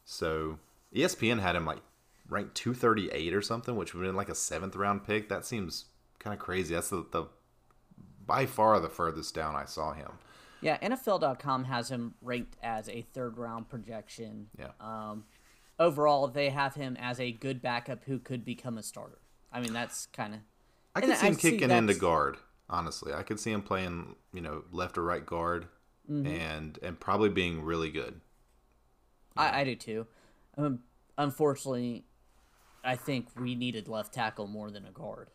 so 0.04 0.58
ESPN 0.94 1.40
had 1.40 1.56
him 1.56 1.66
like 1.66 1.82
ranked 2.28 2.54
238 2.56 3.34
or 3.34 3.42
something, 3.42 3.76
which 3.76 3.94
would 3.94 4.04
have 4.04 4.08
been 4.10 4.16
like 4.16 4.28
a 4.28 4.34
seventh 4.34 4.76
round 4.76 5.04
pick. 5.04 5.28
That 5.28 5.46
seems 5.46 5.86
kind 6.18 6.34
of 6.34 6.40
crazy. 6.40 6.74
That's 6.74 6.90
the, 6.90 7.04
the 7.10 7.26
by 8.26 8.46
far 8.46 8.78
the 8.80 8.88
furthest 8.88 9.34
down 9.34 9.56
I 9.56 9.64
saw 9.64 9.92
him. 9.92 10.10
Yeah, 10.60 10.78
NFL.com 10.78 11.64
has 11.64 11.90
him 11.90 12.14
ranked 12.20 12.56
as 12.62 12.88
a 12.88 13.02
third 13.02 13.38
round 13.38 13.68
projection. 13.68 14.48
Yeah. 14.58 14.70
Um, 14.80 15.24
overall, 15.78 16.26
they 16.28 16.50
have 16.50 16.74
him 16.74 16.96
as 16.98 17.20
a 17.20 17.30
good 17.32 17.62
backup 17.62 18.04
who 18.04 18.18
could 18.18 18.44
become 18.44 18.76
a 18.78 18.82
starter. 18.82 19.18
I 19.52 19.60
mean, 19.60 19.72
that's 19.72 20.06
kind 20.06 20.34
of 20.34 20.40
I 20.94 21.00
could 21.00 21.10
And 21.10 21.18
see 21.18 21.26
him 21.26 21.34
I 21.34 21.36
kicking 21.36 21.70
into 21.70 21.94
guard. 21.94 22.38
Honestly, 22.70 23.12
I 23.14 23.22
could 23.22 23.40
see 23.40 23.50
him 23.52 23.62
playing, 23.62 24.16
you 24.32 24.40
know, 24.42 24.64
left 24.72 24.98
or 24.98 25.02
right 25.02 25.24
guard, 25.24 25.68
Mm-hmm. 26.10 26.26
and 26.26 26.78
and 26.82 26.98
probably 26.98 27.28
being 27.28 27.62
really 27.62 27.90
good. 27.90 28.22
I, 29.36 29.60
I 29.60 29.64
do 29.64 29.76
too. 29.76 30.06
Um, 30.56 30.80
unfortunately, 31.18 32.04
I 32.82 32.96
think 32.96 33.28
we 33.38 33.54
needed 33.54 33.88
left 33.88 34.14
tackle 34.14 34.46
more 34.46 34.70
than 34.70 34.86
a 34.86 34.90
guard. 34.90 35.28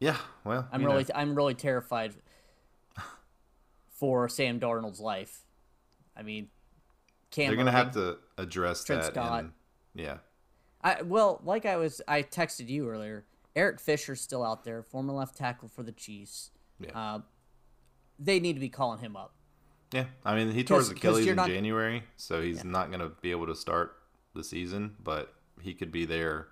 Yeah, 0.00 0.16
well, 0.44 0.68
I'm 0.72 0.82
know, 0.82 0.88
really 0.88 1.06
I'm 1.14 1.34
really 1.36 1.54
terrified 1.54 2.14
for 3.98 4.28
Sam 4.28 4.60
Darnold's 4.60 5.00
life. 5.00 5.40
I 6.16 6.22
mean, 6.22 6.48
Cam 7.30 7.48
they're 7.48 7.56
gonna 7.56 7.70
have 7.72 7.92
to 7.92 8.18
address 8.36 8.84
Trent 8.84 9.02
that. 9.02 9.12
Scott. 9.12 9.44
in- 9.44 9.52
yeah, 9.94 10.18
I 10.82 11.02
well, 11.02 11.40
like 11.44 11.66
I 11.66 11.76
was, 11.76 12.00
I 12.08 12.22
texted 12.22 12.68
you 12.68 12.88
earlier. 12.88 13.24
Eric 13.56 13.80
Fisher's 13.80 14.20
still 14.20 14.44
out 14.44 14.64
there, 14.64 14.82
former 14.82 15.12
left 15.12 15.36
tackle 15.36 15.68
for 15.68 15.82
the 15.82 15.90
Chiefs. 15.92 16.50
Yeah. 16.80 16.90
Uh, 16.96 17.20
they 18.18 18.38
need 18.40 18.52
to 18.54 18.60
be 18.60 18.68
calling 18.68 19.00
him 19.00 19.16
up. 19.16 19.34
yeah. 19.92 20.04
I 20.24 20.34
mean, 20.36 20.52
he 20.52 20.62
tore 20.64 20.78
his 20.78 20.90
Achilles 20.90 21.26
in 21.26 21.36
not- 21.36 21.48
January, 21.48 22.04
so 22.16 22.40
he's 22.40 22.64
not 22.64 22.90
gonna 22.90 23.10
be 23.20 23.30
able 23.32 23.46
to 23.46 23.54
start 23.56 23.96
the 24.34 24.44
season, 24.44 24.94
but 25.02 25.34
he 25.60 25.74
could 25.74 25.90
be 25.90 26.04
there 26.04 26.48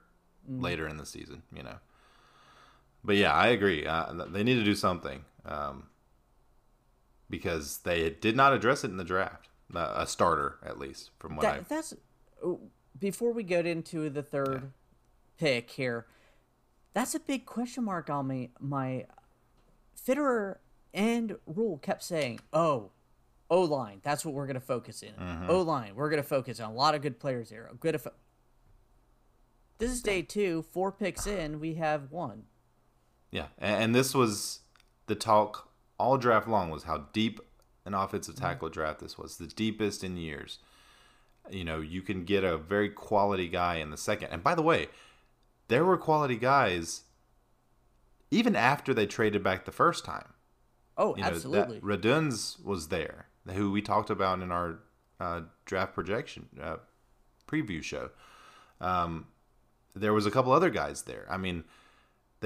Mm. 0.51 0.63
later 0.63 0.87
in 0.89 0.97
the 0.97 1.07
season. 1.07 1.43
You 1.55 1.63
know. 1.65 1.79
But 3.05 3.17
yeah, 3.17 3.33
I 3.33 3.49
agree. 3.49 3.87
Uh, 3.87 4.13
they 4.29 4.43
need 4.43 4.55
to 4.57 4.65
do 4.65 4.75
something 4.75 5.25
um, 5.45 5.89
because 7.29 7.79
they 7.79 8.11
did 8.11 8.37
not 8.37 8.53
address 8.53 8.85
it 8.85 8.91
in 8.91 8.97
the 8.97 9.05
draft. 9.05 9.49
Uh, 9.75 9.95
a 9.97 10.07
starter, 10.07 10.59
at 10.65 10.79
least, 10.79 11.11
from 11.19 11.35
what 11.35 11.45
I 11.45 11.61
that's 11.69 11.93
before 12.99 13.33
we 13.33 13.43
get 13.43 13.67
into 13.67 14.09
the 14.09 14.23
third 14.23 14.71
pick 15.39 15.71
here. 15.71 16.07
That's 16.95 17.15
a 17.15 17.21
big 17.21 17.47
question 17.47 17.85
mark 17.85 18.09
on 18.09 18.29
me. 18.29 18.51
My 18.61 19.07
Fitterer 20.07 20.59
and 20.95 21.37
Rhule 21.47 21.79
kept 21.79 22.05
saying, 22.05 22.39
"Oh, 22.53 22.91
O 23.51 23.63
line. 23.63 24.01
That's 24.03 24.25
what 24.25 24.35
we're 24.35 24.47
going 24.47 24.55
to 24.55 24.61
focus 24.61 25.03
in. 25.03 25.13
Mm-hmm. 25.13 25.51
O 25.51 25.63
line. 25.63 25.95
We're 25.95 26.11
going 26.11 26.23
to 26.23 26.29
focus 26.29 26.61
on 26.61 26.71
a 26.71 26.75
lot 26.75 26.95
of 26.95 27.03
good 27.03 27.21
players 27.21 27.51
here. 27.51 27.71
Good. 27.79 28.01
Fo- 28.01 28.13
this 29.79 29.91
is 29.91 30.03
day 30.03 30.23
two. 30.23 30.65
Four 30.73 30.93
picks 30.93 31.27
in. 31.27 31.61
We 31.61 31.75
have 31.75 32.11
one. 32.11 32.45
Yeah, 33.31 33.47
and 33.59 33.95
this 33.95 34.15
was 34.15 34.61
the 35.07 35.15
talk 35.15 35.69
all 35.99 36.19
draft 36.19 36.49
long 36.49 36.71
was 36.71 36.85
how 36.85 37.07
deep 37.13 37.41
an 37.85 37.95
offensive 37.95 38.35
Mm-hmm. 38.35 38.45
tackle 38.45 38.69
draft 38.69 39.01
this 39.01 39.17
was, 39.17 39.37
the 39.37 39.47
deepest 39.47 40.03
in 40.05 40.17
years. 40.17 40.59
You 41.51 41.65
know, 41.65 41.81
you 41.81 42.03
can 42.03 42.25
get 42.25 42.43
a 42.43 42.57
very 42.57 42.89
quality 42.89 43.49
guy 43.49 43.77
in 43.77 43.91
the 43.91 43.97
second. 43.97 44.29
And 44.33 44.43
by 44.43 44.55
the 44.55 44.63
way, 44.63 44.89
there 45.69 45.85
were 45.85 45.97
quality 45.97 46.37
guys 46.37 47.03
even 48.31 48.57
after 48.57 48.93
they 48.93 49.07
traded 49.07 49.43
back 49.43 49.65
the 49.65 49.73
first 49.73 50.05
time. 50.05 50.33
Oh, 50.99 51.15
You 51.17 51.23
know, 51.23 51.29
absolutely. 51.29 51.81
Radunz 51.81 52.63
was 52.65 52.89
there, 52.89 53.27
who 53.53 53.71
we 53.71 53.83
talked 53.83 54.11
about 54.11 54.41
in 54.41 54.51
our 54.51 54.81
uh, 55.21 55.43
draft 55.65 55.95
projection 55.95 56.49
uh, 56.61 56.77
preview 57.47 57.83
show. 57.83 58.11
Um, 58.81 59.27
there 59.95 60.13
was 60.13 60.27
a 60.27 60.31
couple 60.31 60.53
other 60.53 60.71
guys 60.71 61.03
there. 61.03 61.27
I 61.31 61.37
mean, 61.37 61.65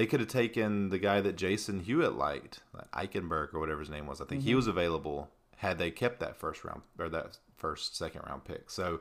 they 0.00 0.06
could 0.06 0.20
have 0.20 0.30
taken 0.30 0.88
the 0.88 0.98
guy 0.98 1.20
that 1.20 1.36
Jason 1.36 1.80
Hewitt 1.80 2.14
liked, 2.14 2.60
like 2.72 2.90
Eichenberg 2.92 3.52
or 3.52 3.60
whatever 3.60 3.80
his 3.80 3.90
name 3.90 4.06
was. 4.06 4.18
I 4.22 4.24
think 4.24 4.40
Mm-hmm. 4.40 4.48
he 4.48 4.54
was 4.54 4.66
available 4.66 5.28
had 5.58 5.76
they 5.76 5.90
kept 5.90 6.20
that 6.20 6.38
first 6.38 6.64
round 6.64 6.80
or 6.98 7.10
that 7.10 7.36
first 7.58 7.94
second 7.98 8.22
round 8.26 8.44
pick. 8.44 8.70
So 8.70 9.00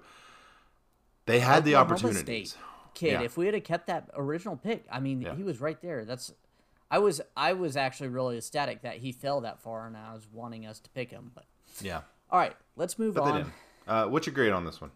they 1.25 1.39
had 1.39 1.63
the 1.63 1.75
opportunities. 1.75 2.49
State 2.49 2.61
kid. 2.95 3.11
Yeah. 3.13 3.21
If 3.21 3.37
we 3.37 3.45
had 3.45 3.63
kept 3.63 3.87
that 3.87 4.09
original 4.13 4.57
pick, 4.57 4.83
I 4.91 4.99
mean, 4.99 5.21
Yeah. 5.21 5.35
he 5.35 5.43
was 5.43 5.61
right 5.61 5.81
there. 5.81 6.03
That's. 6.03 6.33
I 6.91 6.99
was 6.99 7.21
I 7.37 7.53
was 7.53 7.77
actually 7.77 8.09
really 8.09 8.35
ecstatic 8.37 8.81
that 8.81 8.97
he 8.97 9.13
fell 9.13 9.39
that 9.41 9.61
far, 9.61 9.87
and 9.87 9.95
I 9.95 10.13
was 10.13 10.27
wanting 10.33 10.65
us 10.65 10.81
to 10.81 10.89
pick 10.89 11.11
him. 11.11 11.31
But 11.33 11.45
Yeah, 11.79 12.01
all 12.29 12.39
right, 12.39 12.57
let's 12.75 12.99
move 12.99 13.13
but 13.13 13.23
on. 13.23 13.53
Uh, 13.87 14.07
what's 14.07 14.27
your 14.27 14.33
grade 14.33 14.51
on 14.51 14.65
this 14.65 14.81
one? 14.81 14.91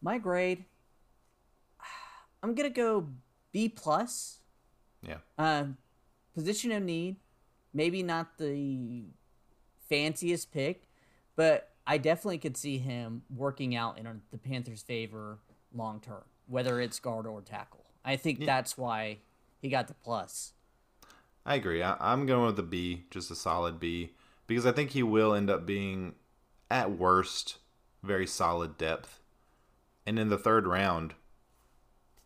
My 0.00 0.16
grade, 0.16 0.64
I'm 2.42 2.54
gonna 2.54 2.70
go 2.70 3.08
B 3.52 3.68
plus. 3.68 4.38
Yeah, 5.02 5.18
Um, 5.38 5.76
position 6.34 6.72
of 6.72 6.82
need, 6.82 7.16
maybe 7.72 8.02
not 8.02 8.38
the 8.38 9.04
fanciest 9.88 10.52
pick, 10.52 10.88
but 11.36 11.70
I 11.86 11.98
definitely 11.98 12.38
could 12.38 12.56
see 12.56 12.78
him 12.78 13.22
working 13.34 13.76
out 13.76 13.98
in 13.98 14.22
the 14.30 14.38
Panthers' 14.38 14.82
favor 14.82 15.38
long 15.72 16.00
term, 16.00 16.24
whether 16.46 16.80
it's 16.80 16.98
guard 16.98 17.26
or 17.26 17.40
tackle. 17.40 17.84
I 18.04 18.16
think 18.16 18.44
that's 18.44 18.76
why 18.76 19.18
he 19.60 19.68
got 19.68 19.88
the 19.88 19.94
plus. 19.94 20.52
I 21.44 21.54
agree. 21.54 21.82
I, 21.82 21.96
I'm 22.00 22.26
going 22.26 22.46
with 22.46 22.58
a 22.58 22.64
B, 22.64 23.04
just 23.10 23.30
a 23.30 23.36
solid 23.36 23.78
B, 23.78 24.12
because 24.46 24.66
I 24.66 24.72
think 24.72 24.90
he 24.90 25.02
will 25.02 25.34
end 25.34 25.50
up 25.50 25.64
being, 25.66 26.14
at 26.70 26.90
worst, 26.90 27.58
very 28.02 28.26
solid 28.26 28.76
depth. 28.76 29.20
And 30.04 30.18
in 30.18 30.28
the 30.28 30.38
third 30.38 30.66
round, 30.66 31.14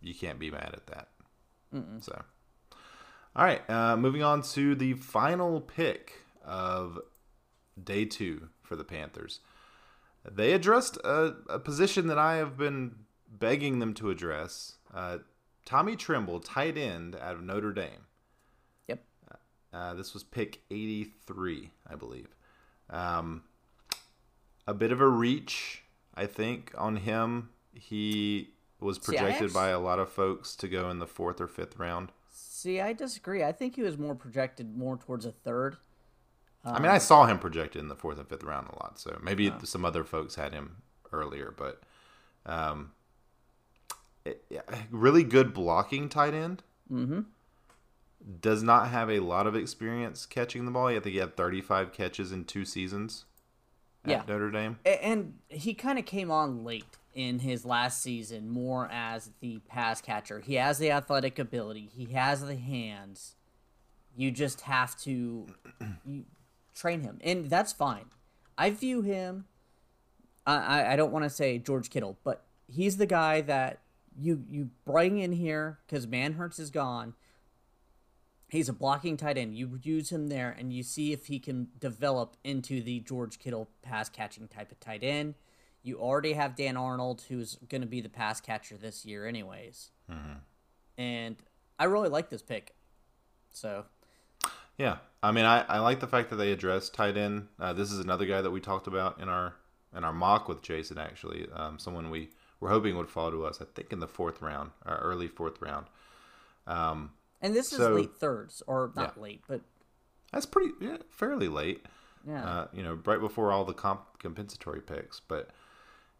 you 0.01 0.15
can't 0.15 0.39
be 0.39 0.51
mad 0.51 0.71
at 0.73 0.87
that. 0.87 1.09
So, 2.01 2.23
all 3.37 3.45
right, 3.45 3.69
uh, 3.71 3.97
moving 3.97 4.23
on 4.23 4.43
to 4.43 4.75
the 4.75 4.95
final 4.95 5.61
pick 5.61 6.15
of 6.45 6.99
day 7.83 8.05
two 8.05 8.49
for 8.63 8.77
the 8.77 8.85
Panthers. 8.85 9.41
They 10.29 10.53
addressed 10.53 10.97
a, 10.99 11.37
a 11.49 11.59
position 11.59 12.09
that 12.09 12.19
I 12.19 12.37
have 12.37 12.57
been 12.59 12.97
begging 13.29 13.79
them 13.79 13.95
to 13.95 14.11
address. 14.11 14.75
Uh, 14.93 15.19
Tommy 15.65 15.97
Tremble, 15.97 16.41
tight 16.41 16.77
end 16.77 17.17
out 17.17 17.37
of 17.37 17.43
Notre 17.43 17.73
Dame. 17.73 18.07
Yep. 18.89 19.05
Uh, 19.73 19.95
this 19.95 20.13
was 20.13 20.25
pick 20.25 20.63
83, 20.71 21.71
I 21.89 21.95
believe. 21.95 22.35
Um, 22.91 23.45
a 24.67 24.75
bit 24.75 24.93
of 24.93 25.01
a 25.01 25.09
reach, 25.09 25.85
I 26.15 26.27
think, 26.27 26.73
on 26.77 26.97
him. 26.97 27.51
He 27.73 28.51
was 28.81 28.97
See, 28.97 29.17
I 29.17 29.21
projected 29.21 29.53
by 29.53 29.69
a 29.69 29.79
lot 29.79 29.99
of 29.99 30.11
folks 30.11 30.57
to 30.57 30.69
go 30.69 30.91
in 30.91 30.99
the 30.99 31.07
fourth 31.07 31.41
or 31.41 31.47
fifth 31.47 31.79
round. 31.79 32.11
See, 32.61 32.79
I 32.79 32.93
disagree. 32.93 33.43
I 33.43 33.53
think 33.53 33.77
he 33.77 33.83
was 33.83 33.97
more 33.97 34.15
projected 34.15 34.77
more 34.77 34.99
towards 34.99 35.25
a 35.25 35.33
third. 35.33 35.79
I 36.63 36.79
mean, 36.79 36.91
I 36.91 36.99
saw 36.99 37.25
him 37.25 37.39
projected 37.39 37.81
in 37.81 37.89
the 37.89 37.97
fourth 37.97 38.19
and 38.19 38.29
fifth 38.29 38.45
round 38.45 38.69
a 38.69 38.75
lot, 38.75 38.99
so 38.99 39.19
maybe 39.23 39.51
Oh. 39.51 39.59
some 39.65 39.83
other 39.87 40.05
folks 40.05 40.35
had 40.35 40.53
him 40.53 40.83
earlier, 41.11 41.55
but 41.57 41.81
um, 42.45 42.93
it- 44.27 44.45
yeah, 44.51 44.61
really 44.91 45.25
good 45.25 45.55
blocking 45.55 46.11
tight 46.11 46.35
end. 46.35 46.63
Mm-hmm. 46.93 47.21
Does 48.43 48.63
not 48.63 48.89
have 48.89 49.09
a 49.09 49.21
lot 49.21 49.47
of 49.47 49.57
experience 49.57 50.27
catching 50.27 50.67
the 50.67 50.71
ball. 50.71 50.89
I 50.89 51.01
think 51.01 51.15
he 51.15 51.17
had 51.17 51.39
35 51.39 51.93
catches 51.95 52.31
in 52.31 52.45
two 52.45 52.67
seasons 52.67 53.25
at 54.05 54.11
Yeah. 54.11 54.23
Notre 54.29 54.51
Dame. 54.51 54.79
And 54.85 55.39
he 55.49 55.73
kind 55.73 55.99
of 55.99 56.05
came 56.05 56.31
on 56.31 56.63
late 56.63 56.99
in 57.15 57.41
his 57.41 57.65
last 57.65 58.03
season, 58.03 58.49
more 58.49 58.89
as 58.91 59.31
the 59.41 59.61
pass 59.69 60.01
catcher. 60.01 60.41
He 60.41 60.55
has 60.55 60.79
the 60.79 60.91
athletic 60.91 61.39
ability, 61.39 61.91
he 61.93 62.07
has 62.15 62.43
the 62.45 62.57
hands. 62.57 63.37
You 64.17 64.31
just 64.31 64.63
have 64.63 64.99
to 65.03 65.47
train 66.75 67.03
him, 67.03 67.19
and 67.23 67.49
that's 67.49 67.73
fine. 67.73 68.07
I 68.59 68.71
view 68.71 69.03
him. 69.03 69.47
I 70.47 70.83
I, 70.83 70.93
I 70.93 70.97
don't 70.97 71.13
want 71.13 71.25
to 71.25 71.31
say 71.31 71.59
George 71.59 71.91
Kittle, 71.91 72.19
but 72.25 72.45
he's 72.67 72.97
the 72.97 73.07
guy 73.07 73.41
that 73.43 73.81
you 74.19 74.45
you 74.51 74.71
bring 74.85 75.19
in 75.19 75.33
here 75.33 75.79
because 75.87 76.07
Manhertz 76.07 76.59
is 76.59 76.71
gone. 76.71 77.15
He's 78.49 78.69
a 78.69 78.73
blocking 78.73 79.17
tight 79.17 79.39
end. 79.39 79.57
You 79.57 79.79
use 79.83 80.11
him 80.11 80.27
there, 80.27 80.55
and 80.59 80.73
you 80.73 80.83
see 80.83 81.13
if 81.13 81.27
he 81.27 81.39
can 81.39 81.69
develop 81.79 82.37
into 82.43 82.83
the 82.83 82.99
George 83.01 83.39
Kittle 83.39 83.71
pass 83.83 84.09
catching 84.09 84.49
type 84.49 84.73
of 84.73 84.81
tight 84.81 85.05
end. 85.05 85.35
You 85.83 85.99
already 85.99 86.35
have 86.35 86.57
Dan 86.57 86.77
Arnold, 86.77 87.25
who's 87.29 87.57
going 87.69 87.81
to 87.81 87.87
be 87.87 88.01
the 88.01 88.09
pass 88.09 88.41
catcher 88.41 88.77
this 88.77 89.05
year, 89.07 89.27
anyways. 89.27 89.91
And 90.99 91.37
I 91.79 91.85
really 91.85 92.09
like 92.09 92.29
this 92.31 92.43
pick. 92.43 92.75
So 93.51 93.85
Yeah, 94.77 94.99
I 95.23 95.31
mean, 95.33 95.45
I, 95.45 95.63
I 95.69 95.79
like 95.79 96.01
the 96.01 96.07
fact 96.07 96.31
that 96.31 96.37
they 96.37 96.53
addressed 96.53 96.95
tight 96.95 97.17
end. 97.17 97.49
Uh, 97.59 97.73
this 97.73 97.91
is 97.91 97.99
another 98.01 98.27
guy 98.27 98.41
that 98.43 98.51
we 98.51 98.61
talked 98.61 98.87
about 98.87 99.21
in 99.21 99.29
our 99.29 99.55
in 99.97 100.05
our 100.05 100.13
mock 100.13 100.49
with 100.49 100.63
Jason. 100.63 100.99
Actually, 100.99 101.49
um, 101.55 101.79
someone 101.79 102.11
we 102.11 102.31
were 102.61 102.69
hoping 102.69 102.97
would 102.97 103.09
fall 103.09 103.31
to 103.31 103.45
us. 103.47 103.61
I 103.61 103.65
think 103.75 103.93
in 103.93 104.01
the 104.01 104.07
fourth 104.09 104.43
round, 104.43 104.71
or 104.85 104.97
early 104.99 105.29
fourth 105.29 105.61
round. 105.63 105.87
Um, 106.67 107.13
And 107.41 107.55
this 107.55 107.73
is 107.73 107.79
late 107.81 108.17
thirds, 108.19 108.63
or 108.67 108.93
not 108.95 109.21
late, 109.21 109.43
but 109.49 109.63
that's 110.33 110.47
pretty 110.47 110.73
yeah, 110.81 110.99
fairly 111.09 111.49
late. 111.49 111.87
yeah. 112.27 112.45
Uh, 112.45 112.67
you 112.73 112.83
know, 112.83 112.99
right 113.07 113.21
before 113.21 113.51
all 113.53 113.65
the 113.65 113.73
comp- 113.75 114.19
compensatory 114.19 114.81
picks. 114.81 115.21
But 115.21 115.49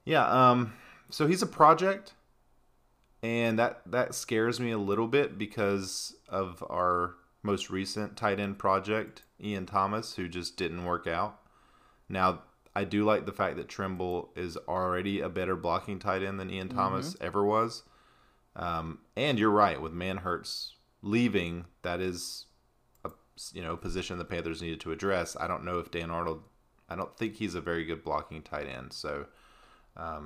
yeah, 0.05 0.27
um, 0.27 0.73
so 1.11 1.27
he's 1.27 1.43
a 1.43 1.47
project, 1.47 2.15
and 3.23 3.59
that 3.59 3.83
that 3.87 4.15
scares 4.15 4.61
me 4.61 4.71
a 4.71 4.79
little 4.79 5.09
bit 5.09 5.39
because 5.39 6.17
of 6.29 6.65
our 6.71 7.15
most 7.43 7.71
recent 7.71 8.17
tight 8.17 8.41
end 8.41 8.59
project, 8.59 9.23
Ian 9.43 9.67
Thomas, 9.67 10.15
who 10.15 10.29
just 10.29 10.57
didn't 10.57 10.85
work 10.85 11.07
out. 11.07 11.41
Now, 12.09 12.43
I 12.75 12.85
do 12.85 13.05
like 13.05 13.27
the 13.27 13.33
fact 13.33 13.57
that 13.57 13.69
Tremble 13.69 14.31
is 14.37 14.57
already 14.69 15.21
a 15.21 15.29
better 15.29 15.57
blocking 15.57 15.99
tight 15.99 16.23
end 16.23 16.39
than 16.39 16.51
Ian 16.51 16.69
Thomas 16.69 17.17
ever 17.21 17.45
was. 17.45 17.83
Um, 18.57 18.99
and 19.17 19.39
you're 19.39 19.51
right 19.51 19.81
with 19.81 19.93
Manhertz 19.93 20.73
leaving, 21.03 21.65
that 21.83 22.01
is 22.01 22.47
a 23.05 23.11
you 23.53 23.63
know 23.63 23.77
position 23.77 24.19
the 24.19 24.25
Panthers 24.25 24.63
needed 24.63 24.81
to 24.81 24.93
address. 24.93 25.37
I 25.39 25.47
don't 25.47 25.65
know 25.65 25.79
if 25.79 25.91
Dan 25.91 26.11
Arnold. 26.11 26.43
I 26.89 26.97
don't 26.97 27.17
think 27.17 27.37
he's 27.37 27.55
a 27.55 27.61
very 27.61 27.85
good 27.85 28.05
blocking 28.05 28.43
tight 28.43 28.67
end. 28.67 28.93
So 28.93 29.27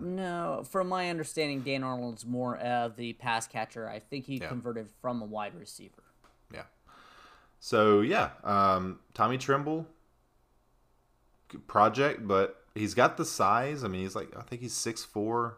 No, 0.01 0.63
from 0.71 0.89
my 0.89 1.11
understanding, 1.11 1.61
Dan 1.63 1.83
Arnold's 1.83 2.25
more 2.25 2.57
of 2.59 2.97
the 2.97 3.13
pass 3.15 3.47
catcher. 3.47 3.89
I 3.89 3.99
think 3.99 4.27
he 4.27 4.37
Yeah. 4.39 4.49
converted 4.49 4.89
from 5.01 5.21
a 5.23 5.25
wide 5.25 5.55
receiver. 5.59 6.03
yeah. 6.53 6.65
So 7.61 8.01
yeah, 8.01 8.31
um, 8.45 9.01
Tommy 9.15 9.39
Tremble 9.39 9.87
project, 11.67 12.27
but 12.27 12.63
he's 12.75 12.95
got 12.95 13.17
the 13.17 13.25
size. 13.25 13.85
I 13.85 13.89
mean, 13.89 14.03
he's 14.03 14.15
like 14.17 14.35
I 14.37 14.43
think 14.43 14.61
he's 14.63 14.75
6'4", 14.75 15.55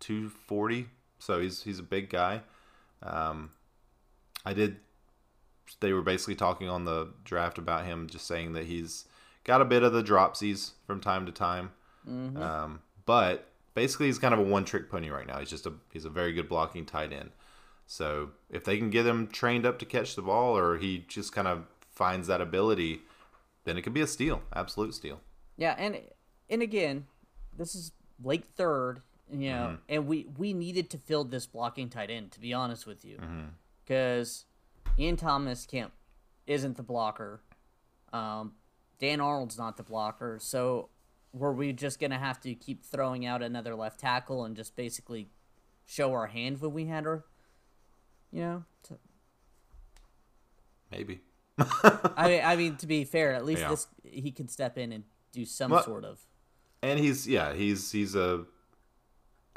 240. 0.00 0.88
So 1.18 1.40
he's 1.40 1.62
he's 1.62 1.78
a 1.78 1.82
big 1.84 2.10
guy. 2.10 2.42
Um, 3.02 3.50
I 4.44 4.54
did. 4.54 4.76
They 5.80 5.92
were 5.92 6.02
basically 6.02 6.34
talking 6.36 6.68
on 6.68 6.84
the 6.84 7.12
draft 7.24 7.58
about 7.58 7.84
him, 7.84 8.08
just 8.08 8.26
saying 8.26 8.54
that 8.54 8.64
he's 8.66 9.04
got 9.44 9.60
a 9.60 9.64
bit 9.64 9.82
of 9.82 9.92
the 9.92 10.02
dropsies 10.02 10.72
from 10.86 11.00
time 11.00 11.26
to 11.26 11.32
time. 11.32 11.72
Um, 12.06 12.80
but 13.08 13.48
basically, 13.74 14.06
he's 14.06 14.18
kind 14.18 14.34
of 14.34 14.38
a 14.40 14.42
one-trick 14.44 14.90
pony 14.90 15.08
right 15.08 15.26
now. 15.26 15.38
He's 15.38 15.48
just 15.50 15.64
a 15.66 15.72
he's 15.92 16.04
a 16.04 16.10
very 16.10 16.32
good 16.34 16.46
blocking 16.48 16.84
tight 16.84 17.10
end. 17.12 17.30
So 17.86 18.30
if 18.50 18.64
they 18.64 18.76
can 18.76 18.90
get 18.90 19.06
him 19.06 19.28
trained 19.28 19.64
up 19.64 19.78
to 19.78 19.86
catch 19.86 20.14
the 20.14 20.20
ball, 20.22 20.56
or 20.58 20.76
he 20.76 21.04
just 21.08 21.32
kind 21.32 21.48
of 21.48 21.64
finds 21.90 22.28
that 22.28 22.42
ability, 22.42 23.00
then 23.64 23.78
it 23.78 23.82
could 23.82 23.94
be 23.94 24.02
a 24.02 24.06
steal, 24.06 24.42
absolute 24.54 24.92
steal. 24.94 25.20
Yeah, 25.56 25.74
and 25.78 25.98
and 26.50 26.60
again, 26.62 27.06
this 27.56 27.74
is 27.74 27.92
late 28.22 28.44
third, 28.56 29.00
you 29.32 29.50
know, 29.50 29.66
Mm-hmm. 29.68 29.74
and 29.88 30.06
we 30.06 30.26
we 30.36 30.52
needed 30.52 30.90
to 30.90 30.98
fill 30.98 31.24
this 31.24 31.46
blocking 31.46 31.88
tight 31.88 32.10
end. 32.10 32.30
To 32.32 32.40
be 32.40 32.52
honest 32.52 32.86
with 32.86 33.04
you, 33.06 33.16
Mm-hmm. 33.16 33.46
because 33.84 34.44
Ian 34.98 35.16
Thomas 35.16 35.64
can't 35.64 35.92
isn't 36.46 36.76
the 36.76 36.82
blocker. 36.82 37.40
Um, 38.12 38.52
Dan 38.98 39.20
Arnold's 39.20 39.56
not 39.58 39.76
the 39.78 39.82
blocker, 39.82 40.38
so 40.40 40.88
were 41.32 41.52
we 41.52 41.72
just 41.72 42.00
gonna 42.00 42.18
have 42.18 42.40
to 42.40 42.54
keep 42.54 42.84
throwing 42.84 43.26
out 43.26 43.42
another 43.42 43.74
left 43.74 44.00
tackle 44.00 44.44
and 44.44 44.56
just 44.56 44.74
basically 44.76 45.28
show 45.86 46.12
our 46.12 46.26
hand 46.26 46.60
when 46.60 46.72
we 46.72 46.86
had 46.86 47.04
her? 47.04 47.24
You 48.32 48.40
know, 48.42 48.64
to, 48.84 48.98
Maybe. 50.90 51.20
I 51.58 52.28
mean, 52.28 52.40
I 52.44 52.56
mean 52.56 52.76
to 52.76 52.86
be 52.86 53.04
fair, 53.04 53.34
at 53.34 53.44
least 53.44 53.62
Yeah. 53.62 53.68
this 53.70 53.88
he 54.04 54.30
can 54.30 54.48
step 54.48 54.78
in 54.78 54.92
and 54.92 55.04
do 55.32 55.44
some 55.44 55.70
Well- 55.70 55.82
sort 55.84 56.04
of. 56.04 56.24
and 56.82 56.98
he's 56.98 57.26
yeah 57.26 57.52
he's 57.52 57.90
he's 57.92 58.14
a 58.14 58.44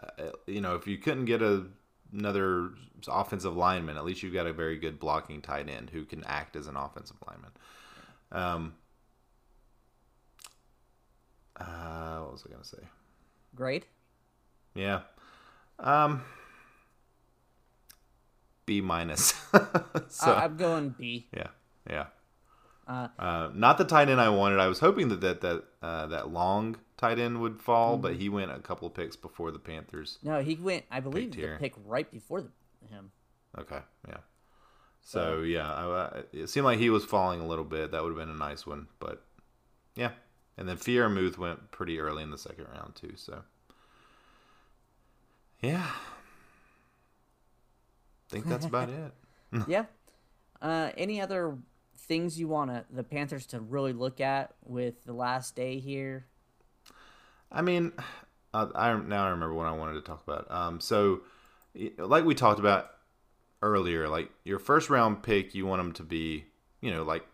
uh, 0.01 0.31
you 0.47 0.59
know 0.61 0.75
if 0.75 0.87
you 0.87 0.97
couldn't 0.97 1.25
get 1.25 1.41
a 1.41 1.65
another 2.11 2.71
offensive 3.07 3.55
lineman 3.55 3.95
at 3.97 4.03
least 4.03 4.21
you've 4.23 4.33
got 4.33 4.47
a 4.47 4.51
very 4.53 4.77
good 4.77 4.99
blocking 4.99 5.41
tight 5.41 5.69
end 5.69 5.89
who 5.91 6.03
can 6.03 6.23
act 6.25 6.55
as 6.55 6.67
an 6.67 6.75
offensive 6.75 7.15
lineman 7.27 7.51
um 8.31 8.73
uh 11.61 12.19
what 12.23 12.31
was 12.33 12.43
i 12.47 12.51
gonna 12.51 12.63
say 12.63 12.83
Great. 13.55 13.85
yeah 14.75 15.01
um 15.79 16.21
b 18.65 18.81
minus 18.81 19.33
so 20.07 20.31
I, 20.31 20.43
I'm 20.45 20.57
going 20.57 20.89
B. 20.97 21.27
yeah 21.35 21.47
yeah 21.89 22.05
Uh, 22.87 23.07
uh, 23.19 23.49
not 23.53 23.77
the 23.77 23.85
tight 23.85 24.09
end 24.09 24.19
I 24.19 24.29
wanted. 24.29 24.59
I 24.59 24.67
was 24.67 24.79
hoping 24.79 25.07
that 25.09 25.21
that 25.21 25.41
that 25.41 25.63
uh, 25.81 26.07
that 26.07 26.29
long 26.29 26.75
tight 26.97 27.19
end 27.19 27.39
would 27.39 27.59
fall, 27.61 27.95
but 27.97 28.15
he 28.15 28.27
went 28.27 28.51
a 28.51 28.59
couple 28.59 28.87
of 28.87 28.93
picks 28.93 29.15
before 29.15 29.51
the 29.51 29.59
Panthers. 29.59 30.17
No, 30.23 30.41
he 30.41 30.55
went. 30.55 30.83
I 30.91 30.99
believe 30.99 31.31
the 31.31 31.55
pick 31.59 31.73
right 31.85 32.09
before 32.11 32.41
the, 32.41 32.49
him. 32.89 33.11
Okay, 33.57 33.79
yeah. 34.09 34.17
So 35.01 35.41
yeah, 35.41 35.71
I, 35.71 35.83
I- 36.17 36.23
it 36.33 36.47
seemed 36.49 36.65
like 36.65 36.79
he 36.79 36.89
was 36.89 37.05
falling 37.05 37.39
a 37.39 37.47
little 37.47 37.63
bit. 37.63 37.91
That 37.91 38.03
would 38.03 38.09
have 38.09 38.17
been 38.17 38.35
a 38.35 38.37
nice 38.49 38.65
one, 38.67 38.87
but 38.99 39.23
yeah. 39.95 40.11
And 40.61 40.69
then 40.69 40.77
Muth 41.11 41.39
went 41.39 41.71
pretty 41.71 41.99
early 41.99 42.21
in 42.21 42.29
the 42.29 42.37
second 42.37 42.67
round 42.71 42.93
too. 42.93 43.13
So 43.15 43.41
yeah, 45.59 45.87
I 45.87 45.89
think 48.29 48.45
that's 48.45 48.67
about 48.67 48.89
it. 48.89 49.11
yeah. 49.67 49.85
Uh, 50.61 50.91
any 50.95 51.19
other 51.19 51.57
things 51.97 52.39
you 52.39 52.47
want 52.47 52.69
to 52.69 52.85
the 52.91 53.03
Panthers 53.03 53.47
to 53.47 53.59
really 53.59 53.91
look 53.91 54.21
at 54.21 54.53
with 54.63 55.03
the 55.03 55.13
last 55.13 55.55
day 55.55 55.79
here? 55.79 56.27
I 57.51 57.63
mean, 57.63 57.91
uh, 58.53 58.67
I 58.75 58.93
now 58.93 59.25
I 59.25 59.29
remember 59.29 59.55
what 59.55 59.65
I 59.65 59.71
wanted 59.71 59.93
to 59.93 60.01
talk 60.01 60.21
about. 60.27 60.45
Um, 60.51 60.79
so, 60.79 61.21
like 61.97 62.23
we 62.23 62.35
talked 62.35 62.59
about 62.59 62.91
earlier, 63.63 64.07
like 64.07 64.29
your 64.43 64.59
first 64.59 64.91
round 64.91 65.23
pick, 65.23 65.55
you 65.55 65.65
want 65.65 65.79
them 65.79 65.93
to 65.93 66.03
be, 66.03 66.45
you 66.81 66.91
know, 66.91 67.01
like 67.01 67.25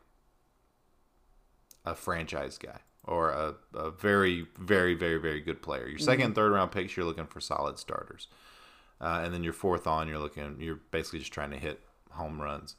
a 1.84 1.94
franchise 1.94 2.58
guy 2.58 2.80
or 3.08 3.32
a, 3.32 3.56
a 3.74 3.92
very, 3.92 4.48
very, 4.60 4.94
very, 4.94 5.18
very 5.18 5.42
good 5.42 5.62
player. 5.62 5.88
Your 5.88 6.00
2nd 6.00 6.26
and 6.26 6.36
third 6.36 6.52
round 6.52 6.72
picks, 6.72 6.96
you're 6.96 7.06
looking 7.06 7.28
for 7.28 7.40
solid 7.40 7.80
starters, 7.80 8.28
uh, 9.00 9.22
and 9.24 9.34
then 9.34 9.44
your 9.44 9.54
fourth 9.54 9.88
on, 9.88 10.08
you're 10.08 10.20
looking, 10.20 10.58
you're 10.60 10.82
basically 10.92 11.20
just 11.20 11.32
trying 11.32 11.52
to 11.52 11.58
hit 11.58 11.80
home 12.12 12.42
runs. 12.42 12.76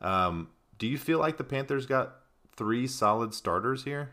Um, 0.00 0.48
do 0.78 0.86
you 0.86 0.98
feel 0.98 1.18
like 1.18 1.36
the 1.36 1.44
Panthers 1.44 1.86
got 1.86 2.16
three 2.56 2.86
solid 2.86 3.34
starters 3.34 3.84
here? 3.84 4.10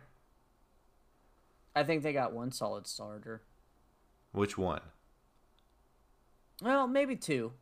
I 1.76 1.84
think 1.84 2.04
they 2.04 2.14
got 2.14 2.34
one 2.34 2.52
solid 2.52 2.88
starter. 2.88 3.42
Which 4.32 4.58
one? 4.58 4.82
Well, 6.62 6.88
maybe 6.88 7.16
two. 7.16 7.54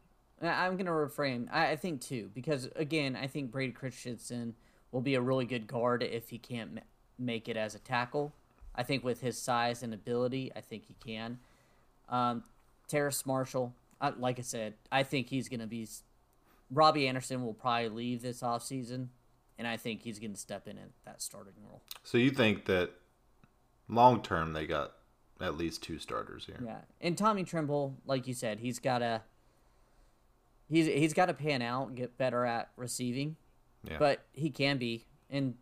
I'm 0.42 0.78
gonna 0.78 0.94
refrain. 0.94 1.50
I, 1.52 1.72
I 1.72 1.76
think 1.76 2.02
two 2.02 2.30
because 2.34 2.70
again, 2.76 3.16
I 3.16 3.28
think 3.28 3.52
Brady 3.52 3.72
Christensen 3.72 4.56
will 4.92 5.02
be 5.02 5.16
a 5.16 5.22
really 5.22 5.46
good 5.46 5.68
guard 5.68 6.04
if 6.04 6.30
he 6.30 6.38
can't 6.38 6.80
make 7.20 7.48
it 7.50 7.58
as 7.58 7.76
a 7.76 7.80
tackle. 7.80 8.34
I 8.76 8.84
think 8.84 9.04
with 9.04 9.22
his 9.22 9.38
size 9.38 9.82
and 9.84 9.94
ability, 9.94 10.52
I 10.56 10.62
think 10.62 10.84
he 10.88 10.96
can. 11.06 11.40
Um, 12.10 12.44
Terrace 12.88 13.26
Marshall, 13.26 13.74
I, 14.00 14.10
like 14.10 14.40
I 14.40 14.44
said, 14.44 14.76
I 14.92 15.04
think 15.04 15.28
he's 15.30 15.50
gonna 15.50 15.68
be. 15.68 15.88
Robbie 16.70 17.08
Anderson 17.08 17.44
will 17.44 17.54
probably 17.54 17.90
leave 17.90 18.22
this 18.22 18.42
offseason, 18.42 19.08
and 19.58 19.68
I 19.68 19.78
think 19.78 20.02
he's 20.04 20.20
gonna 20.20 20.36
step 20.38 20.68
in 20.68 20.78
at 20.78 20.90
that 21.06 21.22
starting 21.22 21.54
role. 21.68 21.82
So 22.04 22.18
you 22.18 22.30
think 22.30 22.66
that 22.66 22.92
long 23.90 24.22
term 24.22 24.54
they 24.54 24.68
got 24.68 24.94
at 25.42 25.58
least 25.58 25.82
two 25.84 25.98
starters 26.00 26.46
here? 26.46 26.60
Yeah, 26.64 26.82
and 27.02 27.18
Tommy 27.18 27.44
Tremble, 27.44 27.96
like 28.06 28.28
you 28.28 28.34
said, 28.34 28.60
he's 28.60 28.80
got 28.80 29.00
to 29.00 29.22
he's 30.70 30.86
he's 30.88 31.14
got 31.14 31.28
to 31.28 31.34
pan 31.34 31.62
out, 31.62 31.88
and 31.90 31.98
get 31.98 32.18
better 32.18 32.46
at 32.46 32.70
receiving, 32.76 33.36
Yeah. 33.84 33.98
but 33.98 34.26
he 34.34 34.50
can 34.50 34.78
be. 34.78 35.06
And 35.30 35.56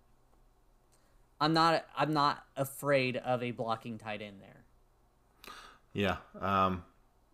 I'm 1.39 1.53
not 1.53 1.85
I'm 1.97 2.13
not 2.13 2.45
afraid 2.55 3.17
of 3.17 3.43
a 3.43 3.51
blocking 3.51 3.97
tight 3.97 4.21
end 4.21 4.37
there. 4.41 4.63
Yeah. 5.93 6.17
Um, 6.39 6.83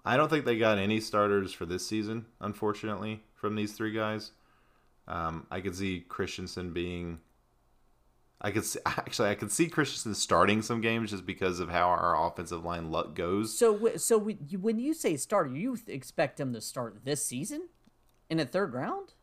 I 0.05 0.17
don't 0.17 0.29
think 0.29 0.45
they 0.45 0.57
got 0.57 0.77
any 0.77 0.99
starters 0.99 1.53
for 1.53 1.65
this 1.65 1.85
season, 1.85 2.25
unfortunately, 2.39 3.23
from 3.33 3.55
these 3.55 3.73
three 3.73 3.91
guys. 3.91 4.31
Um, 5.07 5.47
I 5.51 5.61
could 5.61 5.75
see 5.75 6.01
Christensen 6.07 6.71
being. 6.71 7.19
I 8.39 8.49
could 8.49 8.65
see, 8.65 8.79
actually 8.85 9.29
I 9.29 9.35
could 9.35 9.51
see 9.51 9.67
Christensen 9.67 10.15
starting 10.15 10.61
some 10.61 10.81
games 10.81 11.11
just 11.11 11.25
because 11.25 11.59
of 11.59 11.69
how 11.69 11.89
our 11.89 12.27
offensive 12.27 12.63
line 12.65 12.91
luck 12.91 13.15
goes. 13.15 13.57
So 13.57 13.97
so 13.97 14.19
when 14.19 14.79
you 14.79 14.93
say 14.93 15.17
starter, 15.17 15.51
you 15.51 15.77
expect 15.87 16.39
him 16.39 16.53
to 16.53 16.61
start 16.61 17.01
this 17.03 17.25
season 17.25 17.69
in 18.29 18.39
a 18.39 18.45
third 18.45 18.73
round? 18.73 19.13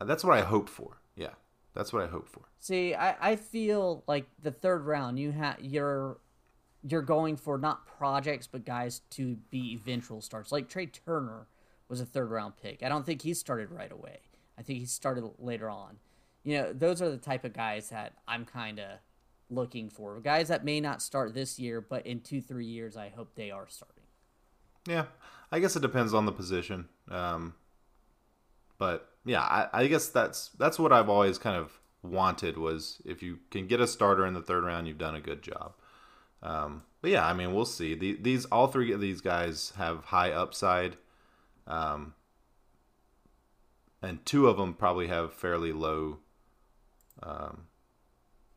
That's 0.00 0.24
what 0.24 0.36
I 0.36 0.42
hoped 0.42 0.70
for. 0.70 0.98
Yeah, 1.14 1.34
that's 1.80 1.94
what 1.94 2.02
I 2.02 2.08
hope 2.08 2.28
for. 2.28 2.42
See, 2.58 2.94
I, 2.94 3.30
I 3.30 3.36
feel 3.36 4.04
like 4.06 4.26
the 4.42 4.50
third 4.50 4.84
round 4.84 5.18
you 5.18 5.32
have 5.32 5.56
you're 5.62 6.18
you're 6.86 7.00
going 7.00 7.38
for 7.38 7.56
not 7.56 7.86
projects 7.86 8.46
but 8.46 8.66
guys 8.66 9.00
to 9.12 9.36
be 9.48 9.72
eventual 9.72 10.20
starts. 10.20 10.52
Like 10.52 10.68
Trai 10.68 10.92
Turner 10.92 11.46
was 11.88 12.02
a 12.02 12.04
third 12.04 12.30
round 12.30 12.58
pick. 12.58 12.82
I 12.82 12.90
don't 12.90 13.06
think 13.06 13.22
he 13.22 13.32
started 13.32 13.70
right 13.70 13.90
away. 13.90 14.18
I 14.58 14.62
think 14.62 14.78
he 14.78 14.84
started 14.84 15.24
later 15.38 15.70
on. 15.70 15.96
You 16.44 16.58
know, 16.58 16.72
those 16.74 17.00
are 17.00 17.08
the 17.08 17.16
type 17.16 17.46
of 17.46 17.54
guys 17.54 17.88
that 17.88 18.12
I'm 18.28 18.44
kind 18.44 18.78
of 18.78 18.98
looking 19.48 19.88
for. 19.88 20.20
Guys 20.20 20.48
that 20.48 20.66
may 20.66 20.82
not 20.82 21.00
start 21.00 21.32
this 21.32 21.58
year, 21.58 21.80
but 21.80 22.06
in 22.06 22.20
two 22.20 22.42
three 22.42 22.66
years, 22.66 22.94
I 22.94 23.08
hope 23.08 23.34
they 23.36 23.50
are 23.50 23.66
starting. 23.70 24.04
Yeah, 24.86 25.06
I 25.50 25.60
guess 25.60 25.76
it 25.76 25.80
depends 25.80 26.12
on 26.12 26.26
the 26.26 26.32
position. 26.32 26.90
Um, 27.10 27.54
but 28.76 29.09
yeah, 29.24 29.42
I, 29.42 29.68
I 29.72 29.86
guess 29.86 30.08
that's 30.08 30.48
that's 30.58 30.78
what 30.78 30.92
I've 30.92 31.08
always 31.08 31.38
kind 31.38 31.56
of 31.56 31.78
wanted 32.02 32.56
was 32.56 33.02
if 33.04 33.22
you 33.22 33.38
can 33.50 33.66
get 33.66 33.80
a 33.80 33.86
starter 33.86 34.26
in 34.26 34.34
the 34.34 34.40
third 34.42 34.64
round, 34.64 34.88
you've 34.88 34.98
done 34.98 35.14
a 35.14 35.20
good 35.20 35.42
job. 35.42 35.74
Um, 36.42 36.82
but 37.02 37.10
yeah, 37.10 37.26
I 37.26 37.34
mean, 37.34 37.52
we'll 37.54 37.66
see. 37.66 37.94
The, 37.94 38.16
these 38.20 38.46
all 38.46 38.66
three 38.66 38.92
of 38.92 39.00
these 39.00 39.20
guys 39.20 39.72
have 39.76 40.04
high 40.06 40.30
upside, 40.32 40.96
um, 41.66 42.14
and 44.02 44.24
two 44.24 44.48
of 44.48 44.56
them 44.56 44.72
probably 44.74 45.08
have 45.08 45.34
fairly 45.34 45.72
low 45.72 46.18
um, 47.22 47.66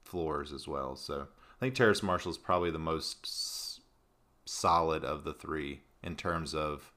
floors 0.03 0.53
as 0.53 0.67
well. 0.67 0.95
So 0.95 1.27
I 1.29 1.59
think 1.59 1.75
Terrace 1.75 2.03
Marshall 2.03 2.31
is 2.31 2.37
probably 2.37 2.71
the 2.71 2.79
most 2.79 3.17
s- 3.25 3.81
solid 4.45 5.03
of 5.03 5.23
the 5.25 5.33
three 5.33 5.81
in 6.01 6.15
terms 6.15 6.53
of 6.53 6.91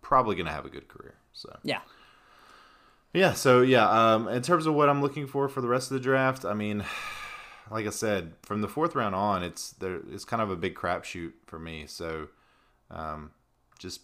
probably 0.00 0.34
going 0.36 0.46
to 0.46 0.52
have 0.52 0.64
a 0.64 0.70
good 0.70 0.88
career. 0.88 1.16
So 1.34 1.58
Yeah, 1.62 1.80
Yeah, 3.12 3.32
so 3.32 3.62
yeah, 3.62 3.88
um, 3.88 4.28
in 4.28 4.42
terms 4.42 4.66
of 4.66 4.74
what 4.74 4.88
I'm 4.88 5.02
looking 5.02 5.26
for 5.26 5.48
for 5.48 5.60
the 5.60 5.68
rest 5.68 5.90
of 5.90 5.94
the 5.94 6.02
draft, 6.02 6.44
I 6.44 6.54
mean, 6.54 6.84
like 7.70 7.86
I 7.86 7.90
said, 7.90 8.34
from 8.42 8.60
the 8.60 8.68
fourth 8.68 8.94
round 8.94 9.14
on, 9.14 9.42
it's 9.42 9.70
there. 9.72 10.00
It's 10.10 10.24
kind 10.24 10.42
of 10.42 10.50
a 10.50 10.56
big 10.56 10.74
crapshoot 10.74 11.32
for 11.46 11.58
me. 11.58 11.86
So, 11.86 12.28
um, 12.90 13.32
just 13.78 14.02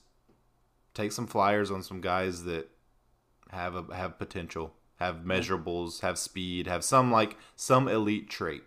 take 0.94 1.12
some 1.12 1.26
flyers 1.26 1.70
on 1.70 1.82
some 1.82 2.00
guys 2.00 2.44
that 2.44 2.68
have 3.50 3.76
a 3.76 3.94
have 3.94 4.18
potential, 4.18 4.74
have 4.96 5.18
measurables, 5.18 6.00
have 6.00 6.18
speed, 6.18 6.66
have 6.66 6.82
some 6.82 7.12
like 7.12 7.36
some 7.54 7.86
elite 7.86 8.28
trait. 8.28 8.62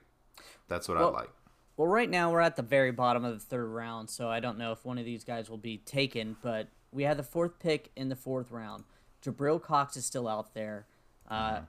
That's 0.70 0.88
what 0.88 0.98
Well- 0.98 1.16
I 1.16 1.22
like. 1.22 1.30
Well, 1.76 1.88
right 1.88 2.10
now 2.10 2.30
we're 2.30 2.42
at 2.42 2.58
the 2.58 2.62
very 2.62 2.92
bottom 2.92 3.24
of 3.24 3.34
the 3.34 3.40
third 3.40 3.68
round, 3.68 4.10
so 4.10 4.30
I 4.30 4.42
don't 4.42 4.58
know 4.58 4.74
if 4.74 4.84
one 4.84 4.98
of 4.98 5.06
these 5.06 5.24
guys 5.24 5.50
will 5.50 5.58
be 5.58 5.78
taken. 5.78 6.36
But 6.42 6.68
we 6.92 7.04
had 7.04 7.16
the 7.16 7.24
fourth 7.24 7.58
pick 7.58 7.92
in 7.96 8.10
the 8.10 8.18
fourth 8.18 8.52
round. 8.52 8.84
Jabril 9.24 9.62
Cox 9.62 9.98
is 9.98 10.06
still 10.06 10.28
out 10.28 10.54
there. 10.54 10.86
Uh, 11.30 11.62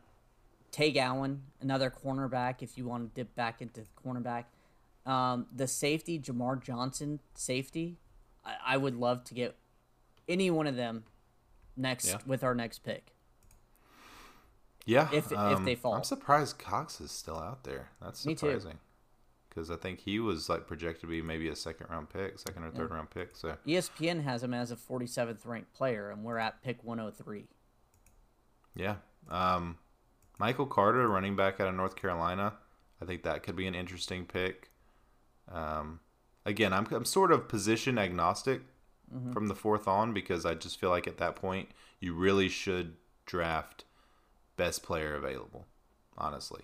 Tay 0.71 0.93
Gowan, 0.93 1.43
another 1.61 1.91
cornerback, 1.91 2.63
if 2.63 2.79
you 2.79 2.87
want 2.87 3.13
to 3.15 3.21
dip 3.21 3.35
back 3.35 3.61
into 3.61 3.83
cornerback. 4.05 4.45
Um, 5.05 5.47
the 5.55 5.67
safety, 5.67 6.19
Jamar 6.19 6.63
Johnson, 6.63 7.21
safety. 7.35 7.97
I, 8.45 8.55
I 8.67 8.77
would 8.77 8.95
love 8.95 9.25
to 9.25 9.35
get 9.35 9.57
any 10.29 10.51
one 10.51 10.67
of 10.67 10.77
them 10.77 11.05
next 11.77 12.09
Yeah. 12.09 12.19
with 12.27 12.45
our 12.45 12.55
next 12.55 12.81
pick. 12.85 13.13
Yeah, 14.87 15.09
If- 15.13 15.31
if 15.33 15.39
um, 15.39 15.65
they 15.65 15.75
fall. 15.75 15.95
I'm 15.95 16.05
surprised 16.05 16.59
Cox 16.59 17.01
is 17.01 17.11
still 17.11 17.37
out 17.39 17.65
there. 17.65 17.91
That's 18.01 18.21
surprising. 18.21 18.79
Because 19.51 19.71
I 19.71 19.77
think 19.77 19.99
he 19.99 20.21
was 20.21 20.49
like 20.49 20.67
projected 20.67 21.03
to 21.03 21.07
be 21.09 21.21
maybe 21.21 21.49
a 21.49 21.57
second 21.57 21.89
round 21.91 22.09
pick, 22.09 22.39
second 22.39 22.65
or 22.65 22.71
third 22.71 22.91
round 22.91 23.11
pick. 23.11 23.37
So 23.37 23.57
ESPN 23.67 24.23
has 24.23 24.43
him 24.43 24.55
as 24.55 24.71
a 24.71 24.77
47th 24.77 25.45
ranked 25.45 25.73
player, 25.75 26.11
and 26.11 26.25
we're 26.25 26.39
at 26.39 26.63
pick 26.63 26.83
103. 26.85 27.49
Yeah. 28.77 28.97
Um, 29.29 29.77
Michael 30.39 30.67
Carter, 30.67 31.09
running 31.09 31.37
back 31.37 31.61
out 31.61 31.69
of 31.69 31.75
North 31.75 31.97
Carolina. 31.97 32.55
I 33.03 33.05
think 33.05 33.25
that 33.25 33.43
could 33.43 33.57
be 33.57 33.67
an 33.67 33.75
interesting 33.75 34.25
pick. 34.25 34.71
Um, 35.51 36.01
again, 36.47 36.73
I'm, 36.73 36.87
I'm 36.93 37.05
sort 37.05 37.33
of 37.33 37.49
position 37.49 37.99
agnostic 37.99 38.63
from 39.33 39.49
the 39.49 39.57
fourth 39.57 39.89
on 39.89 40.13
because 40.13 40.47
I 40.47 40.55
just 40.55 40.79
feel 40.79 40.91
like 40.91 41.09
at 41.09 41.19
that 41.19 41.35
point 41.35 41.71
you 41.99 42.15
really 42.15 42.49
should 42.49 42.95
draft 43.27 43.85
best 44.57 44.83
player 44.83 45.15
available, 45.15 45.67
honestly. 46.17 46.63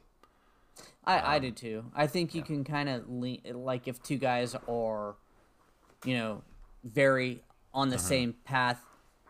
I, 1.07 1.21
Um, 1.21 1.37
I 1.37 1.39
do 1.39 1.51
too. 1.51 1.85
I 1.95 2.07
think 2.07 2.35
you 2.35 2.43
can 2.43 2.65
kind 2.65 2.89
of 2.89 3.09
lean 3.09 3.41
like 3.55 3.87
if 3.89 4.03
two 4.03 4.19
guys 4.19 4.57
are, 4.69 5.17
you 6.05 6.17
know, 6.17 6.43
very 6.85 7.45
on 7.75 7.91
Uh-huh. 7.91 7.97
the 7.97 7.99
same 7.99 8.35
path, 8.45 8.83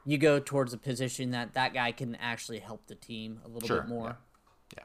you 0.04 0.18
go 0.18 0.40
towards 0.40 0.72
a 0.72 0.78
position 0.78 1.32
that 1.32 1.54
that 1.54 1.74
guy 1.74 1.92
can 1.92 2.14
actually 2.16 2.60
help 2.60 2.86
the 2.86 2.94
team 2.96 3.40
a 3.44 3.48
little 3.48 3.68
Sure, 3.68 3.78
bit 3.80 3.86
more. 3.86 4.18
Yeah, 4.76 4.84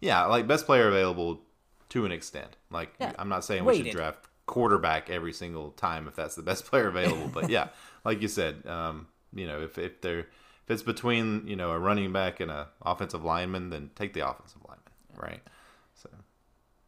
Yeah, 0.00 0.24
like 0.26 0.46
best 0.46 0.66
player 0.66 0.88
available 0.88 1.42
to 1.90 2.04
an 2.04 2.12
extent. 2.12 2.56
Like 2.70 2.94
Yeah, 3.00 3.12
I'm 3.18 3.28
not 3.28 3.44
saying 3.44 3.64
we 3.64 3.72
should 3.72 3.90
draft 3.90 4.26
quarterback 4.46 5.10
every 5.10 5.32
single 5.32 5.70
time 5.72 6.06
if 6.08 6.14
that's 6.16 6.34
the 6.36 6.42
best 6.42 6.66
player 6.70 6.88
available, 6.88 7.28
but 7.28 7.48
yeah, 7.48 7.68
like 8.04 8.22
you 8.22 8.28
said, 8.28 8.66
um, 8.66 9.08
you 9.34 9.46
know, 9.46 9.60
if 9.62 9.78
if 9.78 10.00
they're 10.00 10.20
if 10.20 10.70
it's 10.70 10.82
between 10.82 11.46
you 11.46 11.56
know 11.56 11.70
a 11.72 11.78
running 11.78 12.12
back 12.12 12.40
and 12.40 12.50
a 12.50 12.68
offensive 12.82 13.24
lineman, 13.24 13.70
then 13.70 13.90
take 13.94 14.12
the 14.14 14.28
offensive 14.28 14.62
lineman, 14.68 14.92
right? 15.16 15.42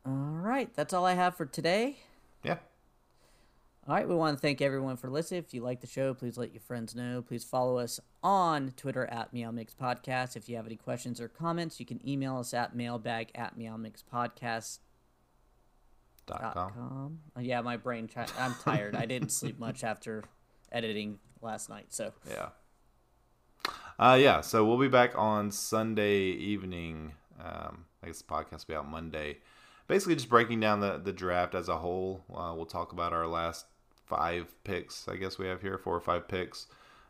All 0.08 0.14
right, 0.14 0.72
that's 0.74 0.94
all 0.94 1.04
I 1.04 1.12
have 1.12 1.36
for 1.36 1.44
today. 1.44 1.98
yeah, 2.42 2.56
All 3.86 3.94
right, 3.94 4.08
we 4.08 4.14
want 4.14 4.38
to 4.38 4.40
thank 4.40 4.62
everyone 4.62 4.96
for 4.96 5.10
listening. 5.10 5.40
If 5.46 5.52
you 5.52 5.60
like 5.60 5.82
the 5.82 5.86
show, 5.86 6.14
please 6.14 6.38
let 6.38 6.54
your 6.54 6.62
friends 6.62 6.94
know. 6.94 7.20
Please 7.20 7.44
follow 7.44 7.76
us 7.76 8.00
on 8.22 8.72
Twitter 8.76 9.04
at 9.06 9.34
Meow 9.34 9.50
Mix 9.50 9.74
Podcast. 9.74 10.34
If 10.34 10.48
you 10.48 10.56
have 10.56 10.64
any 10.64 10.76
questions 10.76 11.20
or 11.20 11.28
comments, 11.28 11.78
you 11.78 11.84
can 11.84 12.00
email 12.08 12.38
us 12.38 12.54
at 12.54 12.74
mailbag 12.74 13.30
at 13.34 13.58
meowmixpodcast.com. 13.58 14.78
dot 16.26 16.54
com. 16.54 17.18
Oh, 17.36 17.40
yeah, 17.40 17.60
my 17.60 17.76
brain. 17.76 18.08
I'm 18.38 18.54
tired. 18.64 18.94
I 18.96 19.04
didn't 19.04 19.30
sleep 19.30 19.58
much 19.66 19.84
after 19.84 20.24
editing 20.72 21.18
last 21.42 21.68
night. 21.68 21.86
So 21.90 22.12
Yeah. 22.30 22.48
Uh, 23.98 24.14
yeah, 24.18 24.40
so 24.40 24.64
we'll 24.64 24.78
be 24.78 24.88
back 24.88 25.12
on 25.18 25.50
Sunday 25.50 26.20
evening. 26.20 27.12
Um, 27.38 27.84
I 28.02 28.06
guess 28.06 28.22
the 28.22 28.32
podcast 28.32 28.66
will 28.66 28.68
be 28.68 28.74
out 28.76 28.88
Monday. 28.88 29.38
Basically, 29.88 30.14
just 30.14 30.28
breaking 30.28 30.60
down 30.60 30.80
the, 30.80 31.00
the 31.02 31.12
draft 31.12 31.54
as 31.54 31.68
a 31.68 31.78
whole. 31.78 32.22
Uh, 32.32 32.52
we'll 32.54 32.66
talk 32.66 32.92
about 32.92 33.12
our 33.12 33.26
last 33.26 33.66
five 34.06 34.46
picks, 34.64 35.08
I 35.08 35.16
guess 35.16 35.38
we 35.38 35.46
have 35.46 35.60
here, 35.60 35.78
four 35.78 35.96
or 35.96 36.00
five 36.00 36.28
picks, 36.28 36.66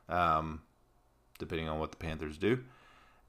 um, 0.08 0.62
depending 1.38 1.68
on 1.68 1.78
what 1.78 1.90
the 1.90 1.96
Panthers 1.96 2.38
do. 2.38 2.60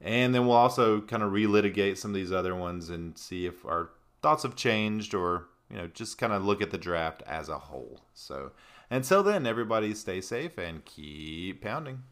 And 0.00 0.34
then 0.34 0.46
we'll 0.46 0.56
also 0.56 1.00
kind 1.00 1.22
of 1.22 1.32
relitigate 1.32 1.98
some 1.98 2.12
of 2.12 2.14
these 2.14 2.32
other 2.32 2.54
ones 2.54 2.90
and 2.90 3.18
see 3.18 3.46
if 3.46 3.66
our 3.66 3.90
thoughts 4.22 4.44
have 4.44 4.56
changed 4.56 5.14
or, 5.14 5.46
you 5.70 5.76
know, 5.76 5.88
just 5.88 6.16
kind 6.16 6.32
of 6.32 6.44
look 6.44 6.62
at 6.62 6.70
the 6.70 6.78
draft 6.78 7.22
as 7.26 7.48
a 7.48 7.58
whole. 7.58 8.00
So 8.14 8.52
until 8.88 9.22
then, 9.22 9.46
everybody 9.46 9.94
stay 9.94 10.20
safe 10.20 10.58
and 10.58 10.84
keep 10.84 11.62
pounding. 11.62 12.02